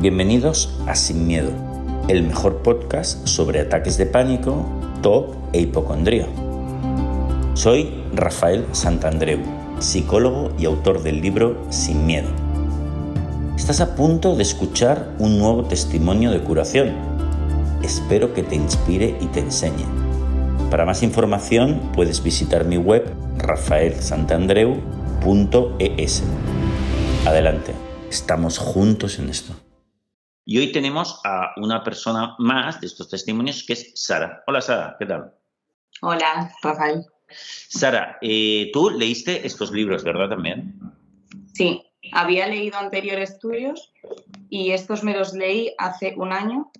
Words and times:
Bienvenidos 0.00 0.72
a 0.86 0.94
Sin 0.94 1.26
Miedo, 1.26 1.50
el 2.06 2.22
mejor 2.22 2.62
podcast 2.62 3.26
sobre 3.26 3.58
ataques 3.58 3.98
de 3.98 4.06
pánico, 4.06 4.64
TOC 5.02 5.34
e 5.52 5.62
hipocondría. 5.62 6.28
Soy 7.54 7.92
Rafael 8.14 8.64
Santandreu, 8.70 9.40
psicólogo 9.80 10.52
y 10.56 10.66
autor 10.66 11.02
del 11.02 11.20
libro 11.20 11.60
Sin 11.70 12.06
Miedo. 12.06 12.28
Estás 13.56 13.80
a 13.80 13.96
punto 13.96 14.36
de 14.36 14.44
escuchar 14.44 15.16
un 15.18 15.40
nuevo 15.40 15.64
testimonio 15.64 16.30
de 16.30 16.44
curación. 16.44 16.92
Espero 17.82 18.34
que 18.34 18.44
te 18.44 18.54
inspire 18.54 19.16
y 19.20 19.26
te 19.26 19.40
enseñe. 19.40 19.84
Para 20.70 20.84
más 20.84 21.02
información 21.02 21.90
puedes 21.92 22.22
visitar 22.22 22.64
mi 22.64 22.76
web 22.76 23.12
rafaelsantandreu.es. 23.38 26.22
Adelante, 27.26 27.72
estamos 28.08 28.58
juntos 28.58 29.18
en 29.18 29.30
esto. 29.30 29.56
Y 30.50 30.56
hoy 30.56 30.72
tenemos 30.72 31.20
a 31.24 31.52
una 31.58 31.84
persona 31.84 32.34
más 32.38 32.80
de 32.80 32.86
estos 32.86 33.10
testimonios 33.10 33.62
que 33.66 33.74
es 33.74 33.92
Sara. 33.94 34.42
Hola 34.46 34.62
Sara, 34.62 34.96
¿qué 34.98 35.04
tal? 35.04 35.34
Hola, 36.00 36.50
Rafael. 36.62 37.04
Sara, 37.28 38.16
eh, 38.22 38.70
tú 38.72 38.88
leíste 38.88 39.46
estos 39.46 39.70
libros, 39.72 40.04
¿verdad 40.04 40.30
también? 40.30 40.80
Sí, 41.52 41.84
había 42.12 42.46
leído 42.46 42.78
anteriores 42.78 43.32
estudios 43.32 43.92
y 44.48 44.70
estos 44.70 45.04
me 45.04 45.14
los 45.14 45.34
leí 45.34 45.74
hace 45.76 46.14
un 46.16 46.32
año. 46.32 46.72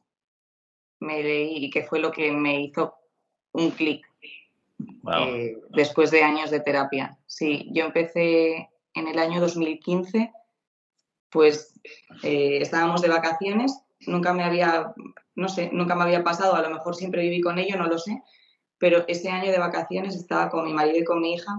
Me 1.01 1.23
leí 1.23 1.67
y 1.67 1.69
que 1.69 1.85
fue 1.85 1.99
lo 1.99 2.11
que 2.11 2.33
me 2.33 2.63
hizo 2.63 2.95
un 3.53 3.71
clic 3.73 4.03
eh, 5.15 5.59
después 5.69 6.11
de 6.11 6.23
años 6.23 6.51
de 6.51 6.61
terapia. 6.61 7.19
Sí, 7.27 7.69
yo 7.73 7.85
empecé 7.85 8.71
en 8.95 9.09
el 9.09 9.19
año 9.19 9.43
2015 9.43 10.33
pues 11.31 11.75
eh, 12.23 12.59
estábamos 12.61 13.03
de 13.03 13.09
vacaciones, 13.09 13.79
nunca 14.07 14.33
me 14.33 14.45
había, 14.45 14.95
no 15.35 15.49
sé, 15.49 15.71
nunca 15.73 15.95
me 15.95 16.05
había 16.05 16.25
pasado, 16.25 16.55
a 16.55 16.63
lo 16.63 16.71
mejor 16.71 16.95
siempre 16.95 17.23
viví 17.23 17.41
con 17.41 17.59
ello, 17.59 17.77
no 17.77 17.87
lo 17.87 17.99
sé, 17.99 18.23
pero 18.79 19.05
ese 19.09 19.29
año 19.29 19.51
de 19.51 19.59
vacaciones 19.59 20.15
estaba 20.15 20.49
con 20.51 20.65
mi 20.65 20.73
marido 20.73 20.99
y 20.99 21.05
con 21.05 21.21
mi 21.21 21.35
hija 21.35 21.53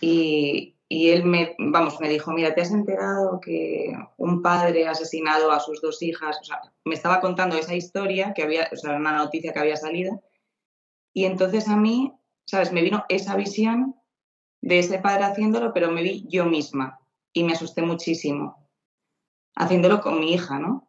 y, 0.00 0.72
él 0.88 1.24
me, 1.24 1.56
vamos, 1.58 2.00
me 2.00 2.08
dijo, 2.08 2.32
mira, 2.32 2.54
¿te 2.54 2.60
has 2.60 2.70
enterado 2.70 3.40
que 3.40 3.92
un 4.18 4.40
padre 4.40 4.86
ha 4.86 4.92
asesinado 4.92 5.50
a 5.50 5.58
sus 5.58 5.80
dos 5.80 6.00
hijas? 6.00 6.38
O 6.40 6.44
sea, 6.44 6.60
me 6.84 6.94
estaba 6.94 7.20
contando 7.20 7.56
esa 7.56 7.74
historia, 7.74 8.32
que 8.34 8.44
había, 8.44 8.68
o 8.72 8.76
sea, 8.76 8.94
una 8.94 9.16
noticia 9.16 9.52
que 9.52 9.58
había 9.58 9.76
salido, 9.76 10.22
y 11.12 11.24
entonces 11.24 11.66
a 11.68 11.76
mí, 11.76 12.12
¿sabes? 12.44 12.72
Me 12.72 12.82
vino 12.82 13.04
esa 13.08 13.34
visión 13.34 13.96
de 14.60 14.78
ese 14.78 14.98
padre 14.98 15.24
haciéndolo, 15.24 15.72
pero 15.72 15.90
me 15.90 16.02
vi 16.02 16.24
yo 16.28 16.44
misma 16.44 17.00
y 17.32 17.42
me 17.42 17.54
asusté 17.54 17.82
muchísimo 17.82 18.65
haciéndolo 19.56 20.00
con 20.00 20.20
mi 20.20 20.34
hija, 20.34 20.58
¿no? 20.58 20.88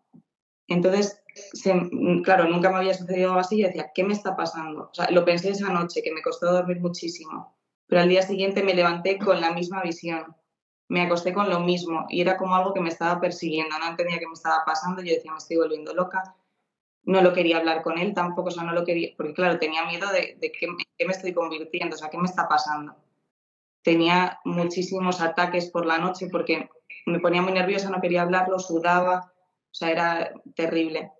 Entonces, 0.67 1.23
claro, 2.23 2.49
nunca 2.49 2.69
me 2.69 2.77
había 2.77 2.93
sucedido 2.93 3.29
algo 3.29 3.39
así 3.39 3.59
y 3.59 3.63
decía, 3.63 3.91
¿qué 3.93 4.03
me 4.03 4.13
está 4.13 4.35
pasando? 4.35 4.89
O 4.91 4.93
sea, 4.93 5.09
lo 5.11 5.23
pensé 5.23 5.49
esa 5.49 5.71
noche, 5.71 6.01
que 6.03 6.13
me 6.13 6.21
costó 6.21 6.51
dormir 6.51 6.79
muchísimo, 6.81 7.57
pero 7.87 8.01
al 8.01 8.09
día 8.09 8.21
siguiente 8.21 8.63
me 8.63 8.73
levanté 8.73 9.17
con 9.17 9.39
la 9.39 9.51
misma 9.51 9.81
visión, 9.81 10.35
me 10.89 11.01
acosté 11.01 11.33
con 11.33 11.49
lo 11.49 11.61
mismo 11.61 12.05
y 12.09 12.21
era 12.21 12.37
como 12.37 12.55
algo 12.55 12.73
que 12.73 12.81
me 12.81 12.89
estaba 12.89 13.19
persiguiendo, 13.19 13.77
no 13.79 13.87
entendía 13.87 14.19
qué 14.19 14.27
me 14.27 14.33
estaba 14.33 14.63
pasando, 14.65 15.01
yo 15.01 15.13
decía, 15.13 15.31
me 15.31 15.37
estoy 15.37 15.57
volviendo 15.57 15.93
loca, 15.93 16.35
no 17.03 17.21
lo 17.21 17.31
quería 17.31 17.57
hablar 17.57 17.83
con 17.83 17.97
él 17.97 18.13
tampoco, 18.13 18.49
o 18.49 18.51
sea, 18.51 18.63
no 18.63 18.73
lo 18.73 18.83
quería, 18.83 19.13
porque 19.15 19.33
claro, 19.33 19.57
tenía 19.59 19.85
miedo 19.85 20.11
de, 20.11 20.37
de 20.41 20.51
qué, 20.51 20.67
me 20.67 21.13
estoy 21.13 21.33
convirtiendo, 21.33 21.95
o 21.95 21.97
sea, 21.97 22.09
qué 22.09 22.17
me 22.17 22.25
está 22.25 22.49
pasando. 22.49 22.95
Tenía 23.87 24.41
muchísimos 24.43 25.21
ataques 25.21 25.71
por 25.71 25.85
la 25.85 25.97
noche 25.97 26.27
porque 26.29 26.69
me 27.05 27.21
ponía 27.21 27.41
muy 27.41 27.53
nerviosa, 27.53 27.89
no 27.89 28.01
quería 28.01 28.23
hablarlo, 28.23 28.59
sudaba, 28.59 29.31
o 29.31 29.73
sea, 29.73 29.91
era 29.91 30.33
terrible. 30.57 31.13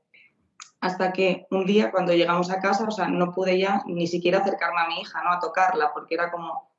Hasta 0.81 1.13
que 1.13 1.47
un 1.49 1.65
día 1.65 1.91
cuando 1.91 2.11
llegamos 2.11 2.51
a 2.51 2.59
casa, 2.59 2.83
o 2.85 2.91
sea, 2.91 3.07
no 3.07 3.31
pude 3.31 3.57
ya 3.57 3.83
ni 3.85 4.05
siquiera 4.05 4.39
acercarme 4.39 4.81
a 4.81 4.87
mi 4.89 4.99
hija, 4.99 5.23
¿no? 5.23 5.31
A 5.31 5.39
tocarla, 5.39 5.93
porque 5.93 6.15
era 6.15 6.29
como, 6.29 6.69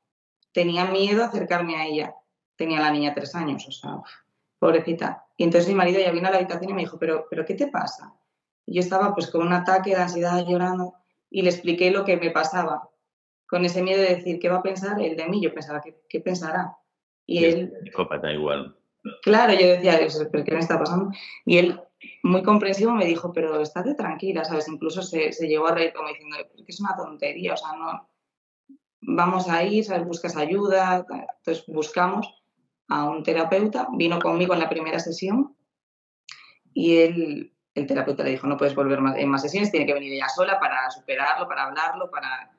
tenía 0.52 0.84
miedo 0.84 1.24
acercarme 1.24 1.76
a 1.76 1.86
ella. 1.86 2.14
Tenía 2.56 2.80
la 2.80 2.90
niña 2.90 3.14
tres 3.14 3.34
años, 3.34 3.66
o 3.66 3.72
sea, 3.72 4.02
pobrecita. 4.58 5.24
Y 5.38 5.44
entonces 5.44 5.70
mi 5.70 5.74
marido 5.74 6.00
ya 6.00 6.12
vino 6.12 6.28
a 6.28 6.32
la 6.32 6.36
habitación 6.36 6.70
y 6.70 6.74
me 6.74 6.82
dijo, 6.82 6.98
pero, 6.98 7.26
pero 7.30 7.46
¿qué 7.46 7.54
te 7.54 7.68
pasa? 7.68 8.12
Y 8.66 8.74
yo 8.74 8.80
estaba 8.80 9.14
pues 9.14 9.30
con 9.30 9.40
un 9.40 9.54
ataque 9.54 9.96
de 9.96 10.02
ansiedad 10.02 10.44
llorando 10.46 10.96
y 11.30 11.40
le 11.40 11.48
expliqué 11.48 11.90
lo 11.90 12.04
que 12.04 12.18
me 12.18 12.30
pasaba, 12.30 12.90
con 13.48 13.64
ese 13.64 13.82
miedo 13.82 14.00
de 14.00 14.16
decir, 14.16 14.38
¿qué 14.38 14.48
va 14.48 14.58
a 14.58 14.62
pensar 14.62 15.00
él 15.00 15.16
de 15.16 15.26
mí? 15.26 15.42
Yo 15.42 15.52
pensaba, 15.52 15.80
¿qué, 15.80 15.96
qué 16.08 16.20
pensará? 16.20 16.76
Y 17.26 17.44
él... 17.44 17.72
Psicópata 17.84 18.32
igual. 18.32 18.76
Claro, 19.22 19.52
yo 19.54 19.66
decía, 19.66 19.98
¿pero 20.30 20.44
qué 20.44 20.52
me 20.52 20.60
está 20.60 20.78
pasando? 20.78 21.10
Y 21.44 21.58
él, 21.58 21.80
muy 22.22 22.42
comprensivo, 22.42 22.92
me 22.92 23.06
dijo, 23.06 23.32
pero 23.32 23.60
estate 23.60 23.94
tranquila, 23.94 24.44
¿sabes? 24.44 24.68
Incluso 24.68 25.02
se, 25.02 25.32
se 25.32 25.48
llegó 25.48 25.68
a 25.68 25.74
reír 25.74 25.92
como 25.92 26.08
diciendo, 26.08 26.36
que 26.56 26.64
es 26.66 26.80
una 26.80 26.96
tontería, 26.96 27.54
o 27.54 27.56
sea, 27.56 27.72
no, 27.72 28.08
vamos 29.00 29.48
a 29.48 29.62
ir, 29.64 29.84
¿sabes? 29.84 30.06
Buscas 30.06 30.36
ayuda, 30.36 31.06
entonces 31.38 31.64
buscamos 31.66 32.42
a 32.88 33.08
un 33.08 33.22
terapeuta, 33.22 33.88
vino 33.92 34.18
conmigo 34.18 34.54
en 34.54 34.60
la 34.60 34.68
primera 34.68 34.98
sesión 34.98 35.56
y 36.72 36.96
él, 36.98 37.52
el 37.74 37.86
terapeuta 37.86 38.24
le 38.24 38.30
dijo, 38.30 38.46
no 38.46 38.56
puedes 38.56 38.74
volver 38.74 39.00
más, 39.00 39.16
en 39.16 39.28
más 39.28 39.42
sesiones, 39.42 39.70
tiene 39.70 39.86
que 39.86 39.94
venir 39.94 40.12
ella 40.12 40.28
sola 40.28 40.58
para 40.58 40.90
superarlo, 40.90 41.48
para 41.48 41.64
hablarlo, 41.64 42.10
para... 42.10 42.50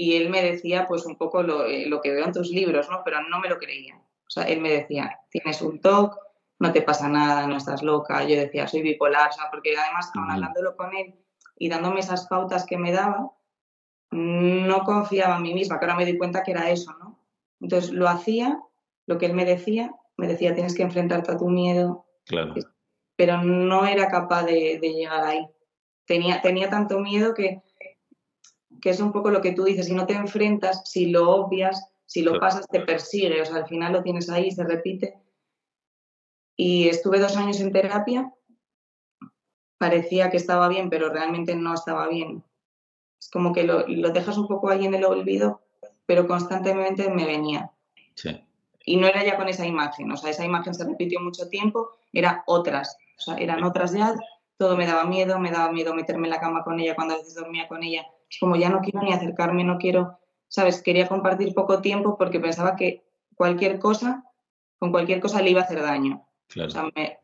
Y 0.00 0.16
él 0.16 0.30
me 0.30 0.42
decía, 0.42 0.88
pues, 0.88 1.04
un 1.04 1.16
poco 1.16 1.42
lo, 1.42 1.66
eh, 1.66 1.84
lo 1.84 2.00
que 2.00 2.10
veo 2.10 2.24
en 2.24 2.32
tus 2.32 2.48
libros, 2.48 2.88
¿no? 2.88 3.02
Pero 3.04 3.18
no 3.28 3.38
me 3.38 3.50
lo 3.50 3.58
creía. 3.58 3.96
O 3.96 4.30
sea, 4.30 4.44
él 4.44 4.62
me 4.62 4.70
decía, 4.70 5.20
tienes 5.28 5.60
un 5.60 5.78
TOC, 5.78 6.16
no 6.58 6.72
te 6.72 6.80
pasa 6.80 7.06
nada, 7.06 7.46
no 7.46 7.58
estás 7.58 7.82
loca. 7.82 8.24
Yo 8.24 8.34
decía, 8.36 8.66
soy 8.66 8.80
bipolar, 8.80 9.28
o 9.28 9.32
sea, 9.32 9.50
porque 9.50 9.76
además, 9.76 10.10
hablándolo 10.14 10.74
con 10.74 10.96
él 10.96 11.16
y 11.58 11.68
dándome 11.68 12.00
esas 12.00 12.28
pautas 12.28 12.64
que 12.64 12.78
me 12.78 12.92
daba, 12.92 13.30
no 14.10 14.84
confiaba 14.84 15.36
en 15.36 15.42
mí 15.42 15.52
misma, 15.52 15.78
que 15.78 15.84
ahora 15.84 15.98
me 15.98 16.06
di 16.06 16.16
cuenta 16.16 16.42
que 16.42 16.52
era 16.52 16.70
eso, 16.70 16.96
¿no? 16.98 17.22
Entonces 17.60 17.90
lo 17.90 18.08
hacía, 18.08 18.58
lo 19.04 19.18
que 19.18 19.26
él 19.26 19.34
me 19.34 19.44
decía, 19.44 19.94
me 20.16 20.28
decía, 20.28 20.54
tienes 20.54 20.74
que 20.74 20.82
enfrentarte 20.82 21.32
a 21.32 21.36
tu 21.36 21.50
miedo. 21.50 22.06
Claro. 22.24 22.54
Pero 23.16 23.42
no 23.42 23.84
era 23.84 24.08
capaz 24.08 24.44
de, 24.44 24.78
llegar 24.80 25.26
ahí. 25.26 25.46
Tenía, 26.06 26.40
tenía 26.40 26.70
tanto 26.70 27.00
miedo 27.00 27.34
que, 27.34 27.60
que 28.80 28.90
es 28.90 29.00
un 29.00 29.12
poco 29.12 29.30
lo 29.30 29.40
que 29.40 29.52
tú 29.52 29.64
dices, 29.64 29.86
si 29.86 29.94
no 29.94 30.06
te 30.06 30.14
enfrentas, 30.14 30.82
si 30.88 31.06
lo 31.06 31.30
obvias, 31.30 31.92
si 32.06 32.22
lo 32.22 32.40
pasas 32.40 32.66
te 32.68 32.80
persigue, 32.80 33.40
o 33.40 33.44
sea, 33.44 33.56
al 33.56 33.68
final 33.68 33.92
lo 33.92 34.02
tienes 34.02 34.28
ahí, 34.30 34.50
se 34.50 34.64
repite. 34.64 35.20
Y 36.56 36.88
estuve 36.88 37.20
dos 37.20 37.36
años 37.36 37.60
en 37.60 37.72
terapia, 37.72 38.34
parecía 39.78 40.30
que 40.30 40.36
estaba 40.36 40.68
bien, 40.68 40.90
pero 40.90 41.08
realmente 41.08 41.54
no 41.54 41.72
estaba 41.72 42.08
bien. 42.08 42.42
Es 43.20 43.30
como 43.30 43.52
que 43.52 43.64
lo, 43.64 43.84
dejas 43.84 44.38
un 44.38 44.48
poco 44.48 44.70
ahí 44.70 44.84
en 44.84 44.94
el 44.94 45.04
olvido, 45.04 45.62
pero 46.06 46.26
constantemente 46.26 47.08
me 47.10 47.26
venía. 47.26 47.70
Sí. 48.14 48.44
Y 48.84 48.96
no 48.96 49.06
era 49.06 49.24
ya 49.24 49.36
con 49.36 49.48
esa 49.48 49.66
imagen, 49.66 50.10
o 50.10 50.16
sea, 50.16 50.30
esa 50.30 50.44
imagen 50.44 50.74
se 50.74 50.84
repitió 50.84 51.20
mucho 51.20 51.48
tiempo, 51.48 51.90
era 52.12 52.42
otras, 52.46 52.96
o 53.18 53.22
sea, 53.22 53.36
eran 53.36 53.62
otras 53.62 53.92
ya, 53.92 54.14
todo 54.56 54.76
me 54.76 54.86
daba 54.86 55.04
miedo, 55.04 55.38
me 55.38 55.50
daba 55.50 55.70
miedo 55.70 55.94
meterme 55.94 56.26
en 56.26 56.32
la 56.32 56.40
cama 56.40 56.64
con 56.64 56.80
ella 56.80 56.94
cuando 56.94 57.14
a 57.14 57.18
veces 57.18 57.34
dormía 57.34 57.68
con 57.68 57.82
ella. 57.82 58.06
Es 58.30 58.38
como 58.38 58.56
ya 58.56 58.68
no 58.68 58.80
quiero 58.80 59.02
ni 59.02 59.12
acercarme, 59.12 59.64
no 59.64 59.78
quiero 59.78 60.20
¿sabes? 60.50 60.82
Quería 60.82 61.08
compartir 61.08 61.54
poco 61.54 61.80
tiempo 61.80 62.18
porque 62.18 62.40
pensaba 62.40 62.76
que 62.76 63.04
cualquier 63.36 63.78
cosa, 63.78 64.24
con 64.78 64.90
cualquier 64.90 65.20
cosa 65.20 65.40
le 65.40 65.50
iba 65.50 65.62
a 65.62 65.64
hacer 65.64 65.80
daño. 65.80 66.26
Claro. 66.48 66.68
O 66.68 66.70
sea, 66.72 66.90
me, 66.94 67.18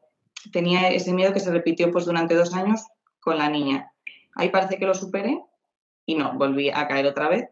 tenía 0.53 0.89
ese 0.89 1.13
miedo 1.13 1.33
que 1.33 1.41
se 1.41 1.51
repitió 1.51 1.91
pues 1.91 2.07
durante 2.07 2.37
dos 2.37 2.55
años 2.55 2.87
con 3.21 3.37
la 3.37 3.51
niña. 3.51 3.93
Ahí 4.37 4.49
parece 4.51 4.79
que 4.79 4.87
lo 4.87 4.95
superé 4.95 5.43
y 6.07 6.15
no, 6.15 6.35
volví 6.39 6.71
a 6.71 6.87
caer 6.87 7.07
otra 7.07 7.29
vez. 7.29 7.51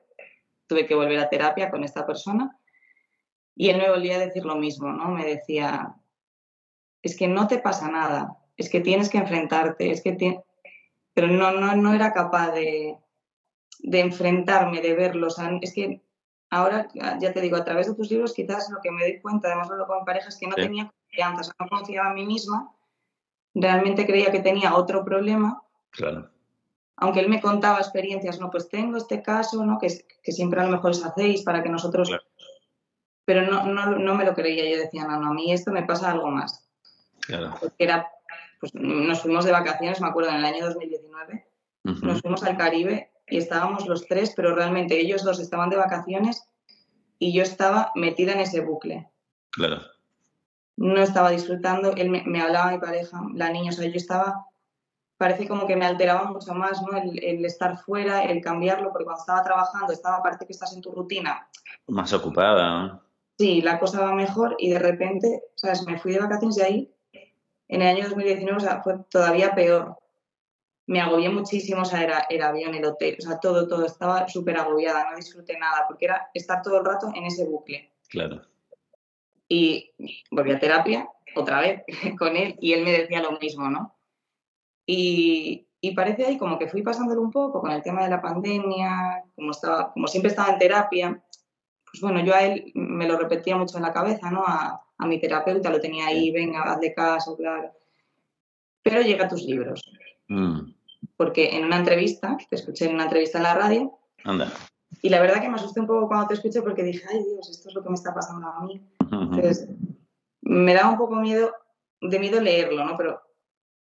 Tuve 0.69 0.87
que 0.87 0.94
volver 0.94 1.19
a 1.19 1.28
terapia 1.28 1.70
con 1.70 1.82
esta 1.82 2.06
persona 2.06 2.56
y 3.56 3.69
él 3.69 3.78
me 3.78 3.91
volvía 3.91 4.14
a 4.14 4.20
decir 4.20 4.44
lo 4.44 4.54
mismo, 4.54 4.93
¿no? 4.93 5.09
Me 5.09 5.26
decía, 5.26 5.97
es 7.03 7.16
que 7.16 7.26
no 7.26 7.48
te 7.48 7.59
pasa 7.59 7.91
nada, 7.91 8.38
es 8.56 8.70
que 8.70 8.81
tienes 8.81 9.11
que 9.11 9.19
enfrentarte, 9.19 9.90
es 9.90 10.02
que 10.02 10.40
pero 11.12 11.29
no, 11.29 11.52
no, 11.52 11.76
no 11.76 11.94
era 11.94 12.12
capaz 12.12 12.52
de, 12.52 12.96
de 13.84 14.00
enfrentarme, 14.00 14.81
de 14.81 14.94
verlos. 14.94 15.36
es 15.60 15.72
que 15.75 16.00
ahora, 16.50 16.88
ya 16.94 17.32
te 17.32 17.40
digo, 17.40 17.56
a 17.56 17.64
través 17.64 17.86
de 17.86 17.94
tus 17.94 18.10
libros 18.10 18.32
quizás 18.32 18.70
lo 18.70 18.81
que 18.82 18.90
me 18.90 19.02
doy 19.02 19.20
cuenta, 19.20 19.48
además 19.48 19.69
lo 19.69 19.86
con 19.86 20.04
pareja, 20.04 20.28
es 20.28 20.38
que 20.38 20.46
no 20.46 20.54
tenía 20.54 20.90
confianza, 20.90 21.52
no 21.60 21.69
confiaba 21.69 22.08
en 22.08 22.14
mí 22.14 22.26
misma, 22.26 22.72
realmente 23.54 24.06
creía 24.06 24.32
que 24.32 24.40
tenía 24.40 24.75
otro 24.75 25.04
problema. 25.04 25.62
Claro. 25.90 26.31
Aunque 26.96 27.20
él 27.20 27.28
me 27.28 27.42
contaba 27.42 27.78
experiencias, 27.78 28.40
no, 28.40 28.50
pues 28.50 28.69
tengo 28.69 28.96
este 28.96 29.22
caso, 29.22 29.64
¿no? 29.64 29.78
Que, 29.78 29.88
que 30.22 30.32
siempre 30.32 30.60
a 30.60 30.64
lo 30.64 30.70
mejor 30.70 30.92
os 30.92 31.04
hacéis 31.04 31.42
para 31.42 31.62
que 31.62 31.69
nosotros... 31.69 32.10
Pero 33.26 33.42
no, 33.42 33.64
no, 33.66 33.86
no, 33.98 34.14
me 34.14 34.25
lo 34.25 34.34
creía, 34.34 34.70
yo 34.70 34.82
decía, 34.82 35.06
no, 35.06 35.19
no, 35.19 35.31
a 35.31 35.34
mí 35.34 35.52
esto 35.52 35.72
me 35.72 35.82
pasa 35.82 36.10
algo 36.10 36.31
más. 36.31 36.69
Claro. 37.20 37.54
Porque 37.58 37.84
era, 37.84 38.06
pues 38.60 38.75
nos 38.75 39.20
fuimos 39.22 39.44
de 39.44 39.52
vacaciones, 39.52 40.00
me 40.00 40.08
acuerdo, 40.08 40.31
en 40.31 40.36
el 40.36 40.44
año 40.44 40.66
2019, 40.66 41.46
nos 41.84 42.20
fuimos 42.20 42.42
al 42.44 42.56
Caribe 42.56 43.13
y 43.29 43.38
estábamos 43.38 43.87
los 43.87 44.06
tres, 44.06 44.32
pero 44.37 44.55
realmente 44.55 44.99
ellos 44.99 45.25
dos 45.25 45.41
estaban 45.41 45.71
de 45.71 45.76
vacaciones 45.76 46.49
y 47.19 47.32
yo 47.32 47.43
estaba 47.43 47.91
metida 47.94 48.32
en 48.32 48.41
ese 48.41 48.61
bucle. 48.61 49.09
Claro. 49.50 49.82
no 50.76 51.00
estaba 51.00 51.31
disfrutando, 51.31 51.93
él 51.93 52.11
me, 52.11 52.43
hablaba 52.43 52.73
mi 52.73 52.79
pareja, 52.79 53.23
la 53.35 53.50
niña, 53.50 53.71
o 53.71 53.73
sea, 53.73 53.87
yo 53.87 53.94
estaba, 53.94 54.47
parece 55.17 55.47
como 55.47 55.69
que 55.69 55.76
me 55.76 55.87
alteraba 55.87 56.25
mucho 56.25 56.53
más, 56.55 56.82
¿no? 56.82 56.99
El, 56.99 57.44
estar 57.44 57.79
fuera, 57.79 58.25
el 58.25 58.43
cambiarlo, 58.43 58.91
porque 58.91 59.05
cuando 59.05 59.21
estaba 59.21 59.44
trabajando, 59.44 59.93
estaba, 59.93 60.23
parece 60.23 60.44
que 60.47 60.53
estás 60.53 60.75
en 60.75 60.82
tu 60.82 60.91
rutina. 60.91 61.49
Más 61.87 62.12
ocupada, 62.12 62.82
¿no? 62.82 63.03
Sí, 63.38 63.62
la 63.62 63.79
cosa 63.79 64.00
va 64.00 64.12
mejor 64.12 64.56
y 64.59 64.70
de 64.70 64.79
repente, 64.79 65.43
¿sabes? 65.55 65.87
Me 65.87 65.99
fui 65.99 66.12
de 66.12 66.20
vacaciones 66.20 66.59
y 66.59 66.62
ahí, 66.62 66.94
en 67.69 67.82
el 67.82 67.97
año 67.97 68.09
2019, 68.09 68.56
o 68.56 68.61
sea, 68.61 68.82
fue 68.82 68.99
todavía 69.09 69.55
peor. 69.55 69.97
Me 70.86 71.00
agobié 71.00 71.31
muchísimo, 71.31 71.82
o 71.82 71.84
sea, 71.84 72.02
era 72.02 72.26
el 72.28 72.42
avión, 72.42 72.75
el 72.75 72.84
hotel, 72.84 73.16
o 73.19 73.22
sea, 73.22 73.40
todo, 73.40 73.66
todo, 73.66 73.86
estaba 73.86 74.28
súper 74.28 74.58
agobiada, 74.58 75.10
no 75.10 75.16
disfruté 75.16 75.58
nada, 75.58 75.86
porque 75.88 76.04
era 76.06 76.28
estar 76.34 76.62
todo 76.62 76.78
el 76.78 76.84
rato 76.84 77.10
en 77.14 77.25
ese 77.25 77.44
bucle. 77.44 77.90
Claro. 78.08 78.42
Y 79.48 79.92
volví 80.31 80.52
a 80.52 80.58
terapia 80.58 81.08
otra 81.36 81.60
vez 81.60 81.82
con 82.19 82.36
él 82.36 82.56
y 82.60 82.72
él 82.72 82.84
me 82.84 82.92
decía 82.92 83.22
lo 83.22 83.38
mismo, 83.38 83.69
¿no? 83.70 83.94
Y, 84.86 85.66
parece 85.94 86.25
ahí 86.25 86.38
como 86.38 86.58
que 86.58 86.69
fui 86.69 86.82
pasándolo 86.82 87.20
un 87.20 87.31
poco 87.31 87.60
con 87.60 87.70
el 87.70 87.82
tema 87.82 88.02
de 88.04 88.10
la 88.10 88.22
pandemia, 88.22 89.22
como, 89.36 89.50
estaba, 89.50 89.92
como 89.92 90.06
siempre 90.06 90.31
estaba 90.31 90.52
en 90.52 90.58
terapia, 90.58 91.22
pues 91.84 92.00
bueno, 92.00 92.25
yo 92.25 92.34
a 92.34 92.42
él 92.42 92.72
me 92.75 93.06
lo 93.06 93.19
repetía 93.19 93.56
mucho 93.56 93.76
en 93.76 93.84
la 93.84 93.92
cabeza, 93.92 94.31
¿no? 94.31 94.42
A, 94.46 94.81
mi 95.06 95.20
terapeuta 95.20 95.70
lo 95.70 95.81
tenía 95.81 96.06
ahí, 96.06 96.31
venga, 96.31 96.62
hazle 96.62 96.94
caso, 96.94 97.36
claro. 97.36 97.70
Pero 98.82 99.02
llega 99.02 99.26
a 99.26 99.28
tus 99.28 99.42
libros. 99.42 99.82
Mm. 100.28 100.74
Porque 101.16 101.56
en 101.56 101.64
una 101.64 101.76
entrevista, 101.78 102.37
te 102.49 102.56
escuché 102.56 102.87
en 102.87 102.94
una 102.94 103.05
entrevista 103.05 103.38
en 103.38 103.44
la 103.44 103.55
radio, 103.55 103.99
Anda. 104.25 104.52
Y 105.02 105.11
la 105.11 105.20
verdad 105.20 105.40
que 105.40 105.49
me 105.49 105.56
asusté 105.56 105.81
un 105.81 105.87
poco 105.87 106.08
cuando 106.08 106.28
te 106.28 106.34
escuché 106.34 106.62
porque 106.62 106.82
dije, 106.82 107.05
ay 107.11 107.22
Dios, 107.25 107.50
esto 107.50 107.69
es 107.69 107.75
lo 107.75 107.82
que 107.82 107.90
me 107.90 107.94
está 107.94 108.14
pasando 108.14 108.49
a 108.49 108.64
mí. 108.64 108.81
Entonces, 109.11 109.69
me 110.40 110.75
da 110.75 110.88
un 110.88 110.96
poco 110.96 111.16
miedo, 111.16 111.52
de 112.00 112.19
miedo 112.19 112.40
leerlo, 112.40 112.84
¿no? 112.84 112.96
Pero 112.96 113.20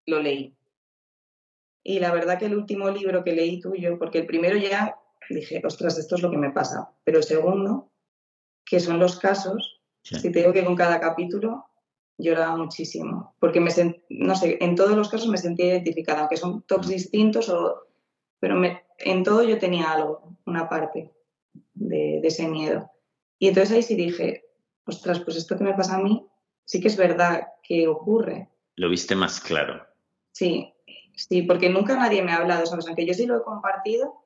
lo 0.06 0.20
leí. 0.20 0.56
Y 1.84 2.00
la 2.00 2.12
verdad 2.12 2.38
que 2.38 2.46
el 2.46 2.56
último 2.56 2.90
libro 2.90 3.24
que 3.24 3.32
leí 3.32 3.60
tuyo, 3.60 3.98
porque 3.98 4.18
el 4.18 4.26
primero 4.26 4.56
ya 4.56 4.96
dije, 5.30 5.62
ostras, 5.64 5.98
esto 5.98 6.16
es 6.16 6.22
lo 6.22 6.30
que 6.30 6.38
me 6.38 6.50
pasa. 6.50 6.92
Pero 7.04 7.18
el 7.18 7.24
segundo, 7.24 7.90
que 8.64 8.80
son 8.80 8.98
los 8.98 9.18
casos, 9.18 9.80
si 10.02 10.32
te 10.32 10.40
digo 10.40 10.52
que 10.52 10.64
con 10.64 10.76
cada 10.76 11.00
capítulo 11.00 11.66
lloraba 12.22 12.56
muchísimo, 12.56 13.34
porque 13.38 13.60
me 13.60 13.70
no 14.08 14.34
sé, 14.36 14.58
en 14.60 14.76
todos 14.76 14.96
los 14.96 15.08
casos 15.08 15.28
me 15.28 15.38
sentía 15.38 15.66
identificada, 15.66 16.20
aunque 16.20 16.36
son 16.36 16.62
tops 16.62 16.88
distintos, 16.88 17.48
o, 17.48 17.82
pero 18.38 18.54
me, 18.54 18.82
en 18.98 19.24
todo 19.24 19.42
yo 19.42 19.58
tenía 19.58 19.92
algo, 19.92 20.36
una 20.46 20.68
parte 20.68 21.10
de, 21.74 22.20
ese 22.22 22.48
miedo. 22.48 22.90
Y 23.38 23.48
entonces 23.48 23.74
ahí 23.74 23.82
sí 23.82 23.94
dije, 23.96 24.44
ostras, 24.84 25.20
pues 25.20 25.36
esto 25.36 25.56
que 25.56 25.64
me 25.64 25.74
pasa 25.74 25.96
a 25.96 26.02
mí, 26.02 26.26
sí 26.64 26.80
que 26.80 26.88
es 26.88 26.96
verdad 26.96 27.48
que 27.62 27.88
ocurre. 27.88 28.48
Lo 28.76 28.88
viste 28.88 29.14
más 29.14 29.40
claro. 29.40 29.84
Sí, 30.30 30.72
sí, 31.16 31.42
porque 31.42 31.68
nunca 31.68 31.96
nadie 31.96 32.22
me 32.22 32.32
ha 32.32 32.36
hablado, 32.36 32.64
¿sabes? 32.66 32.86
Aunque 32.86 33.06
yo 33.06 33.14
sí 33.14 33.26
lo 33.26 33.38
he 33.38 33.42
compartido, 33.42 34.21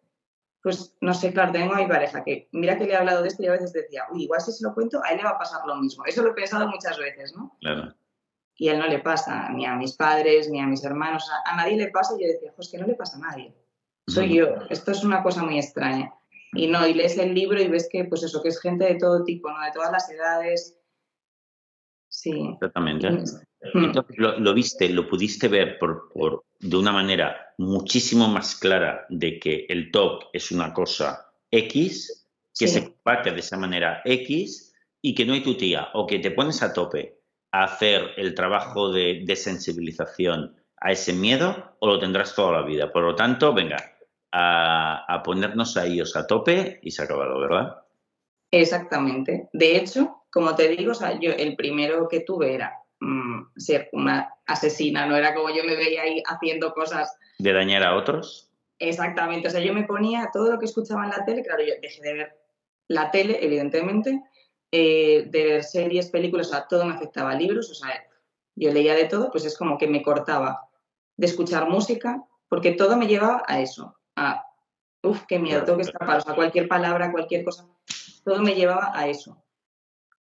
pues 0.66 0.96
no 1.00 1.14
sé, 1.14 1.32
claro, 1.32 1.52
tengo 1.52 1.74
a 1.74 1.78
mi 1.78 1.86
pareja 1.86 2.24
que 2.24 2.48
mira 2.50 2.76
que 2.76 2.84
le 2.84 2.92
he 2.92 2.96
hablado 2.96 3.22
de 3.22 3.28
esto 3.28 3.42
y 3.42 3.46
a 3.46 3.52
veces 3.52 3.72
decía, 3.72 4.02
uy, 4.10 4.24
igual 4.24 4.40
si 4.40 4.50
se 4.50 4.64
lo 4.64 4.74
cuento, 4.74 5.00
a 5.04 5.10
él 5.10 5.18
le 5.18 5.22
va 5.22 5.30
a 5.30 5.38
pasar 5.38 5.60
lo 5.64 5.76
mismo. 5.76 6.04
Eso 6.04 6.22
lo 6.22 6.30
he 6.30 6.34
pensado 6.34 6.68
muchas 6.68 6.98
veces, 6.98 7.36
¿no? 7.36 7.56
Claro. 7.60 7.94
Y 8.56 8.68
a 8.68 8.72
él 8.72 8.80
no 8.80 8.86
le 8.88 8.98
pasa, 8.98 9.48
ni 9.50 9.64
a 9.64 9.76
mis 9.76 9.92
padres, 9.92 10.48
ni 10.50 10.60
a 10.60 10.66
mis 10.66 10.82
hermanos, 10.84 11.30
a 11.44 11.56
nadie 11.56 11.76
le 11.76 11.90
pasa 11.90 12.14
y 12.18 12.22
yo 12.22 12.32
decía, 12.32 12.52
pues 12.56 12.68
que 12.70 12.78
no 12.78 12.86
le 12.86 12.94
pasa 12.94 13.16
a 13.16 13.20
nadie 13.20 13.54
soy 14.06 14.36
yo. 14.36 14.46
Esto 14.70 14.92
es 14.92 15.04
una 15.04 15.22
cosa 15.22 15.42
muy 15.42 15.58
extraña. 15.58 16.12
Y 16.52 16.68
no, 16.68 16.86
y 16.86 16.94
lees 16.94 17.18
el 17.18 17.34
libro 17.34 17.60
y 17.60 17.68
ves 17.68 17.88
que, 17.90 18.04
pues 18.04 18.22
eso, 18.22 18.42
que 18.42 18.48
es 18.48 18.60
gente 18.60 18.84
de 18.84 18.96
todo 18.96 19.24
tipo, 19.24 19.50
¿no? 19.50 19.60
De 19.60 19.72
todas 19.72 19.92
las 19.92 20.10
edades. 20.10 20.78
Sí. 22.08 22.50
Exactamente. 22.54 23.08
Mm. 23.74 23.84
Entonces, 23.84 24.16
lo, 24.18 24.54
viste, 24.54 24.88
lo 24.88 25.08
pudiste 25.08 25.48
ver 25.48 25.78
por, 25.78 26.12
por, 26.12 26.44
de 26.60 26.76
una 26.76 26.92
manera 26.92 27.54
muchísimo 27.58 28.28
más 28.28 28.56
clara 28.56 29.06
de 29.08 29.38
que 29.38 29.66
el 29.68 29.90
TOC 29.90 30.30
es 30.32 30.50
una 30.50 30.72
cosa 30.72 31.32
X, 31.50 32.26
que 32.58 32.68
se 32.68 32.84
comparte 32.84 33.32
de 33.32 33.40
esa 33.40 33.56
manera 33.56 34.00
X 34.04 34.74
y 35.02 35.14
que 35.14 35.26
no 35.26 35.34
hay 35.34 35.42
tu 35.42 35.56
tía 35.56 35.88
o 35.94 36.06
que 36.06 36.18
te 36.18 36.30
pones 36.30 36.62
a 36.62 36.72
tope 36.72 37.18
a 37.52 37.64
hacer 37.64 38.10
el 38.16 38.34
trabajo 38.34 38.90
de 38.90 39.22
desensibilización 39.24 40.56
a 40.78 40.92
ese 40.92 41.12
miedo 41.12 41.76
o 41.80 41.86
lo 41.86 41.98
tendrás 41.98 42.34
toda 42.34 42.60
la 42.60 42.66
vida. 42.66 42.92
Por 42.92 43.02
lo 43.02 43.14
tanto, 43.14 43.52
venga, 43.52 43.96
a, 44.32 45.22
ponernos 45.24 45.76
a 45.76 45.86
ellos 45.86 46.16
a 46.16 46.26
tope 46.26 46.78
y 46.82 46.90
se 46.90 47.02
ha 47.02 47.04
acabado, 47.04 47.38
¿verdad? 47.40 47.82
Exactamente. 48.50 49.48
De 49.52 49.76
hecho, 49.76 50.24
como 50.30 50.54
te 50.54 50.68
digo, 50.68 50.92
yo 51.20 51.32
el 51.32 51.56
primero 51.56 52.08
que 52.08 52.20
tuve 52.20 52.54
era 52.54 52.72
mm, 53.00 53.42
ser 53.56 53.88
una 53.92 54.34
asesina, 54.46 55.06
no 55.06 55.16
era 55.16 55.34
como 55.34 55.50
yo 55.50 55.64
me 55.64 55.76
veía 55.76 56.02
ahí 56.02 56.22
haciendo 56.26 56.72
cosas. 56.72 57.16
¿De 57.38 57.52
dañar 57.52 57.82
a 57.82 57.96
otros? 57.96 58.50
Exactamente. 58.78 59.48
O 59.48 59.50
sea, 59.50 59.60
yo 59.60 59.72
me 59.72 59.84
ponía 59.84 60.30
todo 60.32 60.50
lo 60.50 60.58
que 60.58 60.66
escuchaba 60.66 61.04
en 61.04 61.10
la 61.10 61.24
tele, 61.24 61.42
claro, 61.42 61.62
yo 61.62 61.74
dejé 61.80 62.02
de 62.02 62.14
ver 62.14 62.38
la 62.88 63.10
tele, 63.10 63.38
evidentemente, 63.40 64.22
eh, 64.70 65.26
de 65.28 65.44
ver 65.44 65.64
series, 65.64 66.10
películas, 66.10 66.48
o 66.48 66.50
sea, 66.50 66.66
todo 66.68 66.84
me 66.84 66.94
afectaba. 66.94 67.34
Libros, 67.34 67.70
o 67.70 67.74
sea, 67.74 68.04
yo 68.54 68.72
leía 68.72 68.94
de 68.94 69.04
todo, 69.04 69.30
pues 69.30 69.44
es 69.44 69.56
como 69.56 69.78
que 69.78 69.86
me 69.86 70.02
cortaba 70.02 70.68
de 71.16 71.26
escuchar 71.26 71.68
música, 71.68 72.22
porque 72.48 72.72
todo 72.72 72.96
me 72.96 73.06
llevaba 73.06 73.42
a 73.46 73.60
eso, 73.60 73.96
a, 74.16 74.44
uff, 75.02 75.24
qué 75.26 75.38
miedo, 75.38 75.64
tengo 75.64 75.78
que 75.78 75.84
escapar, 75.84 76.18
o 76.18 76.20
sea, 76.20 76.34
cualquier 76.34 76.68
palabra, 76.68 77.10
cualquier 77.10 77.44
cosa, 77.44 77.66
todo 78.24 78.42
me 78.42 78.54
llevaba 78.54 78.92
a 78.94 79.08
eso. 79.08 79.42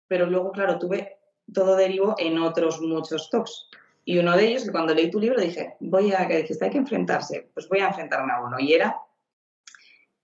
Pero 0.07 0.27
luego, 0.27 0.51
claro, 0.51 0.77
tuve, 0.77 1.17
todo 1.51 1.75
derivó 1.75 2.15
en 2.17 2.39
otros 2.39 2.81
muchos 2.81 3.29
talks. 3.29 3.69
Y 4.05 4.17
uno 4.17 4.35
de 4.35 4.47
ellos, 4.47 4.65
que 4.65 4.71
cuando 4.71 4.93
leí 4.93 5.09
tu 5.09 5.19
libro 5.19 5.39
dije, 5.39 5.75
voy 5.79 6.11
a, 6.11 6.27
que 6.27 6.37
dijiste, 6.37 6.65
hay 6.65 6.71
que 6.71 6.77
enfrentarse, 6.77 7.49
pues 7.53 7.69
voy 7.69 7.79
a 7.79 7.87
enfrentarme 7.87 8.33
a 8.33 8.41
uno. 8.41 8.59
Y 8.59 8.73
era, 8.73 8.97